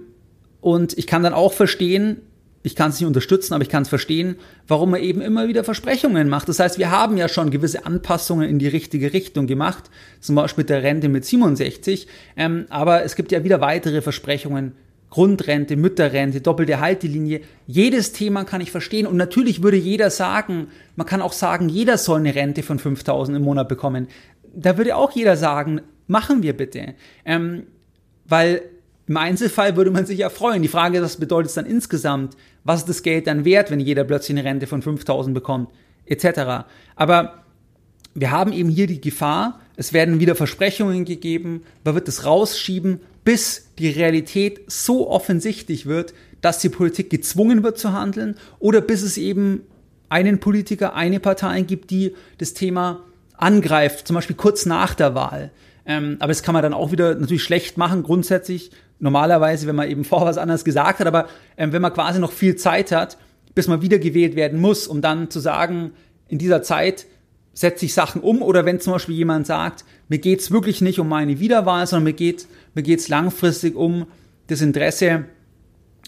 und 0.61 0.97
ich 0.97 1.05
kann 1.05 1.23
dann 1.23 1.33
auch 1.33 1.51
verstehen, 1.51 2.21
ich 2.63 2.75
kann 2.75 2.91
es 2.91 2.99
nicht 2.99 3.07
unterstützen, 3.07 3.53
aber 3.53 3.63
ich 3.63 3.69
kann 3.69 3.83
es 3.83 3.89
verstehen, 3.89 4.35
warum 4.67 4.93
er 4.93 5.01
eben 5.01 5.21
immer 5.21 5.47
wieder 5.47 5.63
Versprechungen 5.63 6.29
macht. 6.29 6.47
Das 6.49 6.59
heißt, 6.59 6.77
wir 6.77 6.91
haben 6.91 7.17
ja 7.17 7.27
schon 7.27 7.49
gewisse 7.49 7.85
Anpassungen 7.85 8.47
in 8.47 8.59
die 8.59 8.67
richtige 8.67 9.13
Richtung 9.13 9.47
gemacht, 9.47 9.89
zum 10.19 10.35
Beispiel 10.35 10.63
mit 10.63 10.69
der 10.69 10.83
Rente 10.83 11.09
mit 11.09 11.25
67, 11.25 12.07
ähm, 12.37 12.65
aber 12.69 13.03
es 13.03 13.15
gibt 13.15 13.31
ja 13.31 13.43
wieder 13.43 13.61
weitere 13.61 14.01
Versprechungen. 14.01 14.73
Grundrente, 15.09 15.75
Mütterrente, 15.75 16.39
doppelte 16.39 16.79
Haltelinie. 16.79 17.41
Jedes 17.67 18.13
Thema 18.13 18.45
kann 18.45 18.61
ich 18.61 18.71
verstehen. 18.71 19.05
Und 19.05 19.17
natürlich 19.17 19.61
würde 19.61 19.75
jeder 19.75 20.09
sagen, 20.09 20.67
man 20.95 21.05
kann 21.05 21.21
auch 21.21 21.33
sagen, 21.33 21.67
jeder 21.67 21.97
soll 21.97 22.21
eine 22.21 22.33
Rente 22.33 22.63
von 22.63 22.79
5000 22.79 23.37
im 23.37 23.43
Monat 23.43 23.67
bekommen. 23.67 24.07
Da 24.55 24.77
würde 24.77 24.95
auch 24.95 25.11
jeder 25.11 25.35
sagen, 25.35 25.81
machen 26.07 26.43
wir 26.43 26.55
bitte. 26.55 26.93
Ähm, 27.25 27.63
weil 28.25 28.61
im 29.07 29.17
Einzelfall 29.17 29.75
würde 29.75 29.91
man 29.91 30.05
sich 30.05 30.19
ja 30.19 30.29
freuen. 30.29 30.61
Die 30.61 30.67
Frage 30.67 30.97
ist, 30.97 31.03
was 31.03 31.17
bedeutet 31.17 31.49
es 31.49 31.55
dann 31.55 31.65
insgesamt? 31.65 32.37
Was 32.63 32.81
ist 32.81 32.89
das 32.89 33.03
Geld 33.03 33.27
dann 33.27 33.45
wert, 33.45 33.71
wenn 33.71 33.79
jeder 33.79 34.03
plötzlich 34.03 34.37
eine 34.37 34.47
Rente 34.47 34.67
von 34.67 34.81
5000 34.81 35.33
bekommt? 35.33 35.69
Etc. 36.05 36.65
Aber 36.95 37.43
wir 38.13 38.31
haben 38.31 38.53
eben 38.53 38.69
hier 38.69 38.87
die 38.87 39.01
Gefahr, 39.01 39.59
es 39.75 39.93
werden 39.93 40.19
wieder 40.19 40.35
Versprechungen 40.35 41.05
gegeben, 41.05 41.63
man 41.83 41.95
wird 41.95 42.07
es 42.07 42.25
rausschieben, 42.25 42.99
bis 43.23 43.67
die 43.79 43.89
Realität 43.89 44.61
so 44.67 45.09
offensichtlich 45.09 45.85
wird, 45.85 46.13
dass 46.41 46.59
die 46.59 46.69
Politik 46.69 47.09
gezwungen 47.09 47.63
wird 47.63 47.77
zu 47.77 47.93
handeln 47.93 48.35
oder 48.59 48.81
bis 48.81 49.01
es 49.03 49.17
eben 49.17 49.63
einen 50.09 50.39
Politiker, 50.39 50.93
eine 50.93 51.19
Partei 51.19 51.61
gibt, 51.61 51.89
die 51.89 52.15
das 52.37 52.53
Thema 52.53 53.03
angreift, 53.37 54.07
zum 54.07 54.15
Beispiel 54.15 54.35
kurz 54.35 54.65
nach 54.65 54.93
der 54.93 55.15
Wahl. 55.15 55.51
Ähm, 55.85 56.17
aber 56.19 56.29
das 56.29 56.43
kann 56.43 56.53
man 56.53 56.63
dann 56.63 56.73
auch 56.73 56.91
wieder 56.91 57.15
natürlich 57.15 57.43
schlecht 57.43 57.77
machen, 57.77 58.03
grundsätzlich. 58.03 58.71
Normalerweise, 58.99 59.67
wenn 59.67 59.75
man 59.75 59.89
eben 59.89 60.03
vorher 60.05 60.27
was 60.27 60.37
anderes 60.37 60.63
gesagt 60.63 60.99
hat, 60.99 61.07
aber 61.07 61.27
ähm, 61.57 61.73
wenn 61.73 61.81
man 61.81 61.93
quasi 61.93 62.19
noch 62.19 62.31
viel 62.31 62.55
Zeit 62.55 62.91
hat, 62.91 63.17
bis 63.55 63.67
man 63.67 63.81
wiedergewählt 63.81 64.35
werden 64.35 64.59
muss, 64.59 64.87
um 64.87 65.01
dann 65.01 65.29
zu 65.29 65.39
sagen, 65.39 65.91
in 66.27 66.37
dieser 66.37 66.63
Zeit 66.63 67.05
setze 67.53 67.85
ich 67.85 67.93
Sachen 67.93 68.21
um. 68.21 68.41
Oder 68.41 68.65
wenn 68.65 68.79
zum 68.79 68.93
Beispiel 68.93 69.15
jemand 69.15 69.47
sagt, 69.47 69.83
mir 70.07 70.19
geht's 70.19 70.51
wirklich 70.51 70.81
nicht 70.81 70.99
um 70.99 71.09
meine 71.09 71.39
Wiederwahl, 71.39 71.85
sondern 71.85 72.05
mir 72.05 72.13
geht 72.13 72.47
mir 72.73 72.83
geht's 72.83 73.09
langfristig 73.09 73.75
um 73.75 74.07
das 74.47 74.61
Interesse 74.61 75.25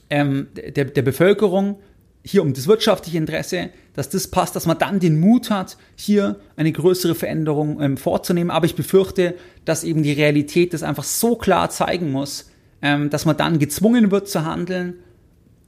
ähm, 0.09 0.47
der, 0.55 0.85
der 0.85 1.01
Bevölkerung, 1.01 1.79
hier 2.23 2.41
um 2.41 2.53
das 2.53 2.67
wirtschaftliche 2.67 3.17
Interesse, 3.17 3.69
dass 3.93 4.09
das 4.09 4.27
passt, 4.27 4.55
dass 4.55 4.65
man 4.65 4.77
dann 4.77 4.99
den 4.99 5.19
Mut 5.19 5.49
hat, 5.49 5.77
hier 5.95 6.39
eine 6.55 6.71
größere 6.71 7.15
Veränderung 7.15 7.81
ähm, 7.81 7.97
vorzunehmen. 7.97 8.51
Aber 8.51 8.65
ich 8.65 8.75
befürchte, 8.75 9.35
dass 9.65 9.83
eben 9.83 10.03
die 10.03 10.13
Realität 10.13 10.73
das 10.73 10.83
einfach 10.83 11.03
so 11.03 11.35
klar 11.35 11.69
zeigen 11.69 12.11
muss, 12.11 12.49
ähm, 12.81 13.09
dass 13.09 13.25
man 13.25 13.37
dann 13.37 13.59
gezwungen 13.59 14.11
wird 14.11 14.27
zu 14.27 14.45
handeln 14.45 14.95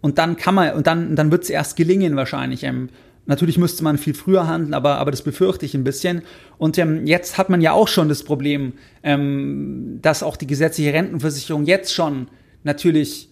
und 0.05 0.19
dann 0.19 0.38
kann 0.38 0.53
man, 0.53 0.73
und 0.75 0.85
dann, 0.85 1.15
dann 1.15 1.31
wird 1.31 1.45
es 1.45 1.49
erst 1.49 1.75
gelingen 1.77 2.15
wahrscheinlich. 2.15 2.61
Ähm, 2.61 2.89
natürlich 3.25 3.57
müsste 3.57 3.83
man 3.83 3.97
viel 3.97 4.13
früher 4.13 4.47
handeln, 4.47 4.75
aber, 4.75 4.99
aber 4.99 5.09
das 5.09 5.23
befürchte 5.23 5.65
ich 5.65 5.73
ein 5.73 5.83
bisschen. 5.83 6.21
Und 6.59 6.77
ähm, 6.77 7.07
jetzt 7.07 7.39
hat 7.39 7.49
man 7.49 7.59
ja 7.59 7.71
auch 7.71 7.88
schon 7.88 8.07
das 8.07 8.21
Problem, 8.21 8.73
ähm, 9.01 9.97
dass 10.03 10.21
auch 10.21 10.38
die 10.38 10.45
gesetzliche 10.45 10.93
Rentenversicherung 10.93 11.65
jetzt 11.65 11.91
schon 11.91 12.27
natürlich, 12.63 13.29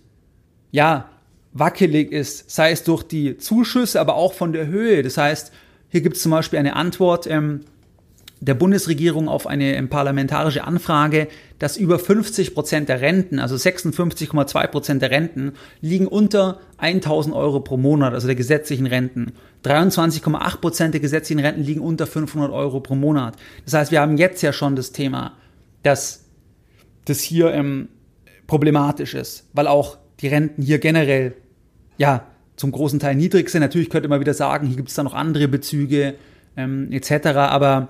ja, 0.71 1.10
wackelig 1.54 2.12
ist, 2.12 2.50
sei 2.50 2.72
es 2.72 2.84
durch 2.84 3.04
die 3.04 3.38
Zuschüsse, 3.38 4.00
aber 4.00 4.16
auch 4.16 4.34
von 4.34 4.54
der 4.54 4.68
Höhe. 4.68 5.04
Das 5.04 5.18
heißt, 5.18 5.52
hier 5.89 6.02
gibt 6.02 6.18
es 6.18 6.24
zum 6.24 6.32
Beispiel 6.32 6.60
eine 6.60 6.76
Antwort, 6.76 7.28
ähm, 7.28 7.62
der 8.44 8.56
Bundesregierung 8.56 9.30
auf 9.30 9.48
eine 9.48 9.82
parlamentarische 9.88 10.66
Anfrage, 10.66 11.30
dass 11.60 11.78
über 11.78 11.98
50 11.98 12.54
Prozent 12.54 12.89
der 12.89 13.00
Renten, 13.00 13.39
also 13.39 13.56
56,2 13.56 14.68
Prozent 14.68 15.02
der 15.02 15.12
Renten, 15.12 15.54
liegen 15.80 16.08
unter 16.08 16.60
1000 16.78 17.34
Euro 17.34 17.62
pro 17.62 17.78
Monat, 17.78 18.13
also 18.13 18.28
der 18.28 18.36
gesetzlichen 18.36 18.86
Renten. 18.86 19.32
23,8 19.63 20.58
Prozent 20.58 20.94
der 20.94 21.00
gesetzlichen 21.00 21.39
Renten 21.39 21.63
liegen 21.63 21.80
unter 21.80 22.06
500 22.06 22.52
Euro 22.52 22.82
pro 22.82 22.96
Monat. 22.96 23.38
Das 23.63 23.76
heißt, 23.76 23.92
wir 23.92 24.02
haben 24.02 24.18
jetzt 24.18 24.42
ja 24.42 24.52
schon 24.52 24.76
das 24.76 24.92
Thema, 24.92 25.38
dass 25.84 26.26
das 27.06 27.22
hier 27.22 27.54
ähm, 27.54 27.88
problematisch 28.48 29.13
ist, 29.13 29.48
weil 29.54 29.68
auch 29.68 29.98
die 30.20 30.28
Renten 30.28 30.62
hier 30.62 30.80
generell, 30.80 31.36
ja, 31.97 32.25
zum 32.56 32.71
großen 32.71 32.99
Teil 32.99 33.15
niedrig 33.15 33.49
sind. 33.49 33.62
Natürlich 33.62 33.89
könnte 33.89 34.10
man 34.10 34.19
wieder 34.19 34.34
sagen, 34.34 34.67
hier 34.67 34.77
gibt 34.77 34.89
es 34.89 34.95
da 34.95 35.03
noch 35.03 35.13
andere 35.13 35.47
Bezüge 35.47 36.15
ähm, 36.56 36.91
etc., 36.91 37.27
aber 37.38 37.89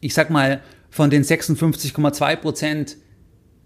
ich 0.00 0.14
sag 0.14 0.30
mal, 0.30 0.60
von 0.90 1.10
den 1.10 1.24
56,2 1.24 2.36
Prozent 2.36 2.96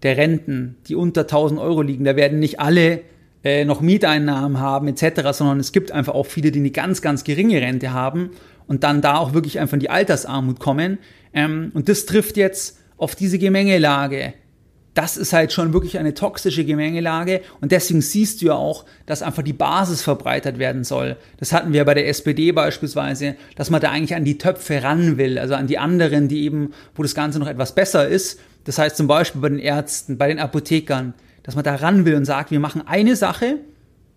der 0.03 0.17
Renten, 0.17 0.77
die 0.87 0.95
unter 0.95 1.21
1000 1.21 1.59
Euro 1.59 1.81
liegen, 1.81 2.05
da 2.05 2.15
werden 2.15 2.39
nicht 2.39 2.59
alle 2.59 3.01
äh, 3.43 3.65
noch 3.65 3.81
Mieteinnahmen 3.81 4.59
haben 4.59 4.87
etc., 4.87 5.29
sondern 5.31 5.59
es 5.59 5.71
gibt 5.71 5.91
einfach 5.91 6.13
auch 6.13 6.25
viele, 6.25 6.51
die 6.51 6.59
eine 6.59 6.71
ganz, 6.71 7.01
ganz 7.01 7.23
geringe 7.23 7.61
Rente 7.61 7.93
haben 7.93 8.31
und 8.67 8.83
dann 8.83 9.01
da 9.01 9.17
auch 9.17 9.33
wirklich 9.33 9.59
einfach 9.59 9.75
in 9.75 9.79
die 9.79 9.89
Altersarmut 9.89 10.59
kommen. 10.59 10.97
Ähm, 11.33 11.71
und 11.73 11.89
das 11.89 12.05
trifft 12.05 12.37
jetzt 12.37 12.79
auf 12.97 13.15
diese 13.15 13.37
Gemengelage 13.39 14.33
das 14.99 15.15
ist 15.15 15.31
halt 15.31 15.53
schon 15.53 15.71
wirklich 15.71 15.97
eine 15.97 16.13
toxische 16.13 16.65
Gemengelage 16.65 17.39
und 17.61 17.71
deswegen 17.71 18.01
siehst 18.01 18.41
du 18.41 18.47
ja 18.47 18.55
auch, 18.55 18.83
dass 19.05 19.21
einfach 19.21 19.43
die 19.43 19.53
Basis 19.53 20.01
verbreitert 20.01 20.59
werden 20.59 20.83
soll. 20.83 21.15
Das 21.37 21.53
hatten 21.53 21.71
wir 21.71 21.85
bei 21.85 21.93
der 21.93 22.09
SPD 22.09 22.51
beispielsweise, 22.51 23.37
dass 23.55 23.69
man 23.69 23.79
da 23.79 23.91
eigentlich 23.91 24.13
an 24.13 24.25
die 24.25 24.37
Töpfe 24.37 24.83
ran 24.83 25.17
will, 25.17 25.39
also 25.39 25.55
an 25.55 25.67
die 25.67 25.77
anderen, 25.77 26.27
die 26.27 26.43
eben, 26.43 26.73
wo 26.95 27.01
das 27.01 27.15
Ganze 27.15 27.39
noch 27.39 27.47
etwas 27.47 27.75
besser 27.75 28.09
ist. 28.09 28.41
Das 28.65 28.77
heißt 28.77 28.97
zum 28.97 29.07
Beispiel 29.07 29.39
bei 29.39 29.47
den 29.47 29.59
Ärzten, 29.59 30.17
bei 30.17 30.27
den 30.27 30.37
Apothekern, 30.37 31.13
dass 31.43 31.55
man 31.55 31.63
da 31.63 31.75
ran 31.75 32.03
will 32.03 32.15
und 32.15 32.25
sagt, 32.25 32.51
wir 32.51 32.59
machen 32.59 32.85
eine 32.85 33.15
Sache, 33.15 33.55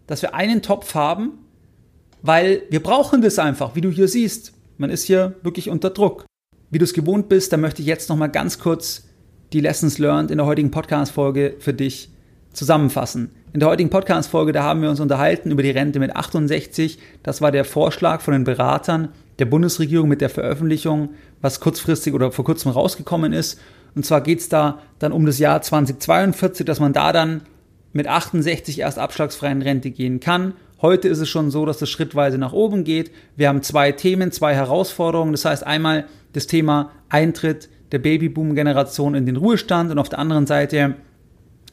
dass 0.08 0.20
wir 0.20 0.34
einen 0.34 0.62
Topf 0.62 0.96
haben, 0.96 1.38
weil 2.22 2.62
wir 2.70 2.82
brauchen 2.82 3.22
das 3.22 3.38
einfach, 3.38 3.76
wie 3.76 3.82
du 3.82 3.90
hier 3.90 4.08
siehst. 4.08 4.52
Man 4.78 4.90
ist 4.90 5.04
hier 5.04 5.36
wirklich 5.44 5.70
unter 5.70 5.90
Druck. 5.90 6.24
Wie 6.70 6.78
du 6.78 6.84
es 6.84 6.92
gewohnt 6.92 7.28
bist, 7.28 7.52
da 7.52 7.56
möchte 7.56 7.82
ich 7.82 7.86
jetzt 7.86 8.08
noch 8.08 8.16
mal 8.16 8.26
ganz 8.26 8.58
kurz 8.58 9.04
die 9.52 9.60
Lessons 9.60 9.98
learned 9.98 10.30
in 10.30 10.38
der 10.38 10.46
heutigen 10.46 10.70
Podcast-Folge 10.70 11.56
für 11.58 11.74
dich 11.74 12.08
zusammenfassen. 12.52 13.30
In 13.52 13.60
der 13.60 13.68
heutigen 13.68 13.90
Podcast-Folge, 13.90 14.52
da 14.52 14.62
haben 14.62 14.80
wir 14.80 14.88
uns 14.88 15.00
unterhalten 15.00 15.50
über 15.50 15.62
die 15.62 15.70
Rente 15.70 15.98
mit 15.98 16.16
68. 16.16 16.98
Das 17.22 17.42
war 17.42 17.52
der 17.52 17.64
Vorschlag 17.64 18.22
von 18.22 18.32
den 18.32 18.44
Beratern 18.44 19.08
der 19.38 19.44
Bundesregierung 19.46 20.08
mit 20.08 20.20
der 20.20 20.30
Veröffentlichung, 20.30 21.10
was 21.40 21.60
kurzfristig 21.60 22.14
oder 22.14 22.32
vor 22.32 22.44
kurzem 22.44 22.72
rausgekommen 22.72 23.32
ist. 23.32 23.60
Und 23.94 24.06
zwar 24.06 24.22
geht 24.22 24.40
es 24.40 24.48
da 24.48 24.80
dann 24.98 25.12
um 25.12 25.26
das 25.26 25.38
Jahr 25.38 25.60
2042, 25.60 26.64
dass 26.64 26.80
man 26.80 26.94
da 26.94 27.12
dann 27.12 27.42
mit 27.92 28.06
68 28.06 28.78
erst 28.80 28.98
abschlagsfreien 28.98 29.60
Rente 29.60 29.90
gehen 29.90 30.20
kann. 30.20 30.54
Heute 30.80 31.08
ist 31.08 31.18
es 31.18 31.28
schon 31.28 31.50
so, 31.50 31.66
dass 31.66 31.82
es 31.82 31.90
schrittweise 31.90 32.38
nach 32.38 32.54
oben 32.54 32.84
geht. 32.84 33.10
Wir 33.36 33.48
haben 33.48 33.62
zwei 33.62 33.92
Themen, 33.92 34.32
zwei 34.32 34.54
Herausforderungen. 34.54 35.32
Das 35.32 35.44
heißt 35.44 35.66
einmal 35.66 36.06
das 36.32 36.46
Thema 36.46 36.90
Eintritt 37.10 37.68
der 37.92 37.98
Babyboom-Generation 37.98 39.14
in 39.14 39.26
den 39.26 39.36
Ruhestand 39.36 39.90
und 39.90 39.98
auf 39.98 40.08
der 40.08 40.18
anderen 40.18 40.46
Seite 40.46 40.96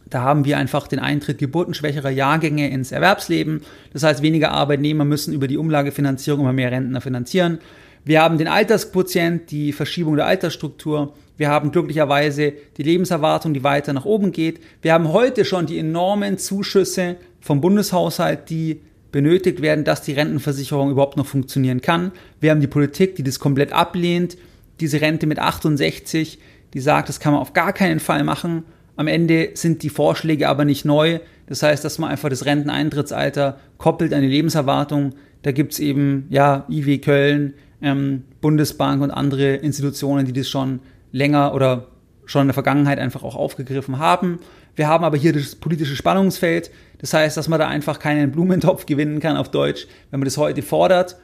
da 0.10 0.22
haben 0.22 0.46
wir 0.46 0.58
einfach 0.58 0.88
den 0.88 1.00
Eintritt 1.00 1.38
geburtenschwächerer 1.38 2.10
Jahrgänge 2.10 2.70
ins 2.70 2.92
Erwerbsleben. 2.92 3.62
Das 3.94 4.04
heißt, 4.04 4.22
weniger 4.22 4.52
Arbeitnehmer 4.52 5.06
müssen 5.06 5.34
über 5.34 5.48
die 5.48 5.58
Umlagefinanzierung 5.58 6.42
immer 6.42 6.54
mehr 6.54 6.72
Rentner 6.72 7.02
finanzieren. 7.02 7.60
Wir 8.06 8.22
haben 8.22 8.38
den 8.38 8.48
Altersquotient, 8.48 9.52
die 9.52 9.72
Verschiebung 9.72 10.16
der 10.16 10.26
Altersstruktur. 10.26 11.14
Wir 11.38 11.50
haben 11.50 11.72
glücklicherweise 11.72 12.54
die 12.78 12.84
Lebenserwartung, 12.84 13.54
die 13.54 13.64
weiter 13.64 13.94
nach 13.94 14.06
oben 14.06 14.32
geht. 14.32 14.60
Wir 14.82 14.94
haben 14.94 15.14
heute 15.14 15.46
schon 15.46 15.68
die 15.68 15.78
enormen 15.78 16.38
Zuschüsse 16.38 17.18
vom 17.40 17.62
Bundeshaushalt, 17.62 18.50
die 18.50 18.82
benötigt 19.12 19.62
werden, 19.62 19.84
dass 19.84 20.02
die 20.02 20.14
Rentenversicherung 20.14 20.92
überhaupt 20.92 21.18
noch 21.18 21.26
funktionieren 21.26 21.82
kann. 21.82 22.12
Wir 22.40 22.52
haben 22.52 22.62
die 22.62 22.68
Politik, 22.68 23.16
die 23.16 23.24
das 23.24 23.40
komplett 23.40 23.74
ablehnt. 23.74 24.38
Diese 24.80 25.02
Rente 25.02 25.28
mit 25.28 25.40
68, 25.40 26.40
die 26.74 26.80
sagt, 26.80 27.10
das 27.10 27.20
kann 27.20 27.34
man 27.34 27.42
auf 27.42 27.54
gar 27.54 27.74
keinen 27.74 28.00
Fall 28.00 28.24
machen. 28.24 28.64
Am 28.96 29.08
Ende 29.08 29.52
sind 29.54 29.84
die 29.84 29.90
Vorschläge 29.90 30.50
aber 30.50 30.66
nicht 30.66 30.86
neu. 30.86 31.20
Das 31.48 31.64
heißt, 31.64 31.84
dass 31.84 32.00
man 32.00 32.10
einfach 32.10 32.30
das 32.30 32.46
Renteneintrittsalter 32.46 33.60
koppelt 33.78 34.14
an 34.14 34.22
die 34.22 34.28
Lebenserwartung. 34.28 35.16
Da 35.42 35.52
gibt's 35.52 35.80
eben, 35.80 36.28
ja, 36.30 36.66
IW 36.70 36.98
Köln, 37.00 37.54
ähm, 37.82 38.24
Bundesbank 38.42 39.02
und 39.02 39.12
andere 39.12 39.56
Institutionen, 39.56 40.26
die 40.26 40.34
das 40.34 40.50
schon 40.50 40.80
länger 41.12 41.54
oder 41.54 41.88
schon 42.26 42.42
in 42.42 42.48
der 42.48 42.54
Vergangenheit 42.54 43.00
einfach 43.00 43.24
auch 43.24 43.36
aufgegriffen 43.36 44.00
haben. 44.00 44.40
Wir 44.76 44.88
haben 44.88 45.04
aber 45.04 45.18
hier 45.18 45.34
das 45.34 45.56
politische 45.56 45.96
Spannungsfeld. 45.96 46.70
Das 47.00 47.14
heißt, 47.14 47.36
dass 47.38 47.48
man 47.48 47.60
da 47.60 47.68
einfach 47.68 48.00
keinen 48.00 48.32
Blumentopf 48.32 48.86
gewinnen 48.86 49.20
kann 49.20 49.38
auf 49.38 49.50
Deutsch, 49.50 49.88
wenn 50.12 50.20
man 50.20 50.26
das 50.26 50.38
heute 50.38 50.62
fordert. 50.62 51.18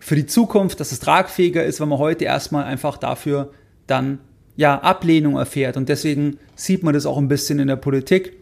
Für 0.00 0.16
die 0.16 0.26
Zukunft, 0.26 0.80
dass 0.80 0.92
es 0.92 0.98
tragfähiger 0.98 1.64
ist, 1.64 1.80
wenn 1.80 1.88
man 1.88 1.98
heute 1.98 2.24
erstmal 2.24 2.64
einfach 2.64 2.96
dafür 2.96 3.52
dann 3.86 4.18
ja, 4.56 4.78
Ablehnung 4.80 5.36
erfährt. 5.36 5.76
Und 5.76 5.88
deswegen 5.88 6.38
sieht 6.56 6.82
man 6.82 6.94
das 6.94 7.06
auch 7.06 7.18
ein 7.18 7.28
bisschen 7.28 7.58
in 7.58 7.68
der 7.68 7.76
Politik, 7.76 8.32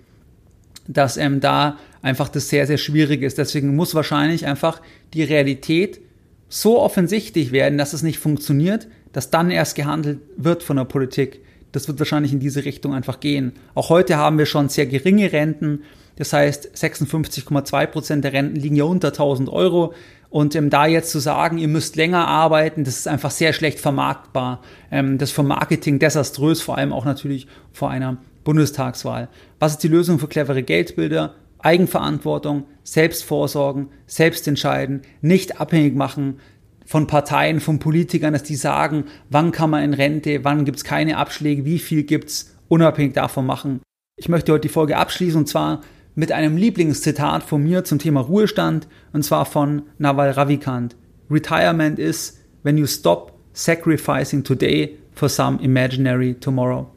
dass 0.87 1.16
ähm, 1.16 1.40
da 1.40 1.79
einfach 2.01 2.29
das 2.29 2.49
sehr, 2.49 2.66
sehr 2.66 2.79
schwierig 2.79 3.23
ist. 3.23 3.38
Deswegen 3.38 3.77
muss 3.77 3.94
wahrscheinlich 3.94 4.47
einfach 4.47 4.81
die 5.14 5.23
Realität 5.23 6.01
so 6.49 6.81
offensichtlich 6.81 7.53
werden, 7.53 7.77
dass 7.77 7.92
es 7.92 8.03
nicht 8.03 8.18
funktioniert, 8.18 8.88
dass 9.12 9.31
dann 9.31 9.51
erst 9.51 9.75
gehandelt 9.75 10.21
wird 10.37 10.62
von 10.62 10.77
der 10.77 10.85
Politik. 10.85 11.40
Das 11.73 11.88
wird 11.88 11.99
wahrscheinlich 11.99 12.33
in 12.33 12.40
diese 12.40 12.64
Richtung 12.64 12.94
einfach 12.94 13.21
gehen. 13.21 13.53
Auch 13.75 13.90
heute 13.90 14.16
haben 14.16 14.38
wir 14.38 14.47
schon 14.47 14.68
sehr 14.68 14.87
geringe 14.87 15.33
Renten. 15.33 15.83
Das 16.16 16.33
heißt, 16.33 16.75
56,2 16.75 17.87
Prozent 17.87 18.25
der 18.25 18.33
Renten 18.33 18.57
liegen 18.57 18.77
ja 18.77 18.85
unter 18.85 19.09
1000 19.09 19.49
Euro. 19.51 19.92
Und 20.31 20.55
ähm, 20.55 20.69
da 20.71 20.87
jetzt 20.87 21.11
zu 21.11 21.21
sagen, 21.21 21.59
ihr 21.59 21.69
müsst 21.69 21.97
länger 21.97 22.27
arbeiten, 22.27 22.85
das 22.85 22.99
ist 22.99 23.09
einfach 23.09 23.31
sehr 23.31 23.53
schlecht 23.53 23.81
vermarktbar. 23.81 24.61
Ähm, 24.91 25.19
das 25.19 25.31
ist 25.31 25.35
vom 25.35 25.49
Marketing 25.49 25.99
desaströs, 25.99 26.61
vor 26.61 26.77
allem 26.77 26.93
auch 26.93 27.05
natürlich 27.05 27.47
vor 27.73 27.91
einer 27.91 28.19
Bundestagswahl. 28.45 29.29
Was 29.59 29.73
ist 29.73 29.83
die 29.83 29.88
Lösung 29.88 30.19
für 30.19 30.29
clevere 30.29 30.62
Geldbilder? 30.62 31.35
Eigenverantwortung, 31.61 32.64
Selbstvorsorgen, 32.85 33.88
Selbstentscheiden, 34.07 35.03
nicht 35.23 35.61
abhängig 35.61 35.97
machen 35.97 36.38
von 36.87 37.07
Parteien, 37.07 37.61
von 37.61 37.81
Politikern, 37.81 38.33
dass 38.33 38.45
die 38.45 38.57
sagen, 38.57 39.05
wann 39.29 39.51
kann 39.51 39.71
man 39.71 39.83
in 39.83 39.93
Rente, 39.93 40.45
wann 40.45 40.64
gibt's 40.64 40.85
keine 40.85 41.17
Abschläge, 41.17 41.64
wie 41.64 41.79
viel 41.79 42.05
gibt's, 42.05 42.55
unabhängig 42.69 43.14
davon 43.14 43.45
machen. 43.45 43.81
Ich 44.17 44.29
möchte 44.29 44.53
heute 44.53 44.62
die 44.62 44.73
Folge 44.73 44.97
abschließen 44.97 45.38
und 45.38 45.49
zwar 45.49 45.83
mit 46.19 46.33
einem 46.33 46.57
Lieblingszitat 46.57 47.45
von 47.45 47.63
mir 47.63 47.85
zum 47.85 48.01
Thema 48.01 48.23
Ruhestand 48.23 48.89
und 49.13 49.23
zwar 49.23 49.45
von 49.45 49.83
Naval 49.99 50.33
Ravikant. 50.33 50.97
Retirement 51.31 52.01
is 52.01 52.41
when 52.65 52.77
you 52.77 52.87
stop 52.87 53.39
sacrificing 53.53 54.43
today 54.43 54.99
for 55.15 55.29
some 55.29 55.61
imaginary 55.63 56.35
tomorrow. 56.35 56.91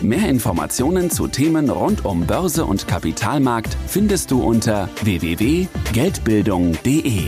Mehr 0.00 0.30
Informationen 0.30 1.10
zu 1.10 1.28
Themen 1.28 1.68
rund 1.68 2.06
um 2.06 2.26
Börse 2.26 2.64
und 2.64 2.88
Kapitalmarkt 2.88 3.76
findest 3.86 4.30
du 4.30 4.42
unter 4.42 4.88
www.geldbildung.de. 5.02 7.20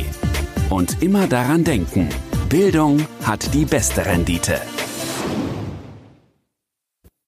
Und 0.70 1.02
immer 1.02 1.26
daran 1.26 1.64
denken, 1.64 2.08
Bildung 2.48 3.06
hat 3.22 3.52
die 3.52 3.66
beste 3.66 4.06
Rendite. 4.06 4.58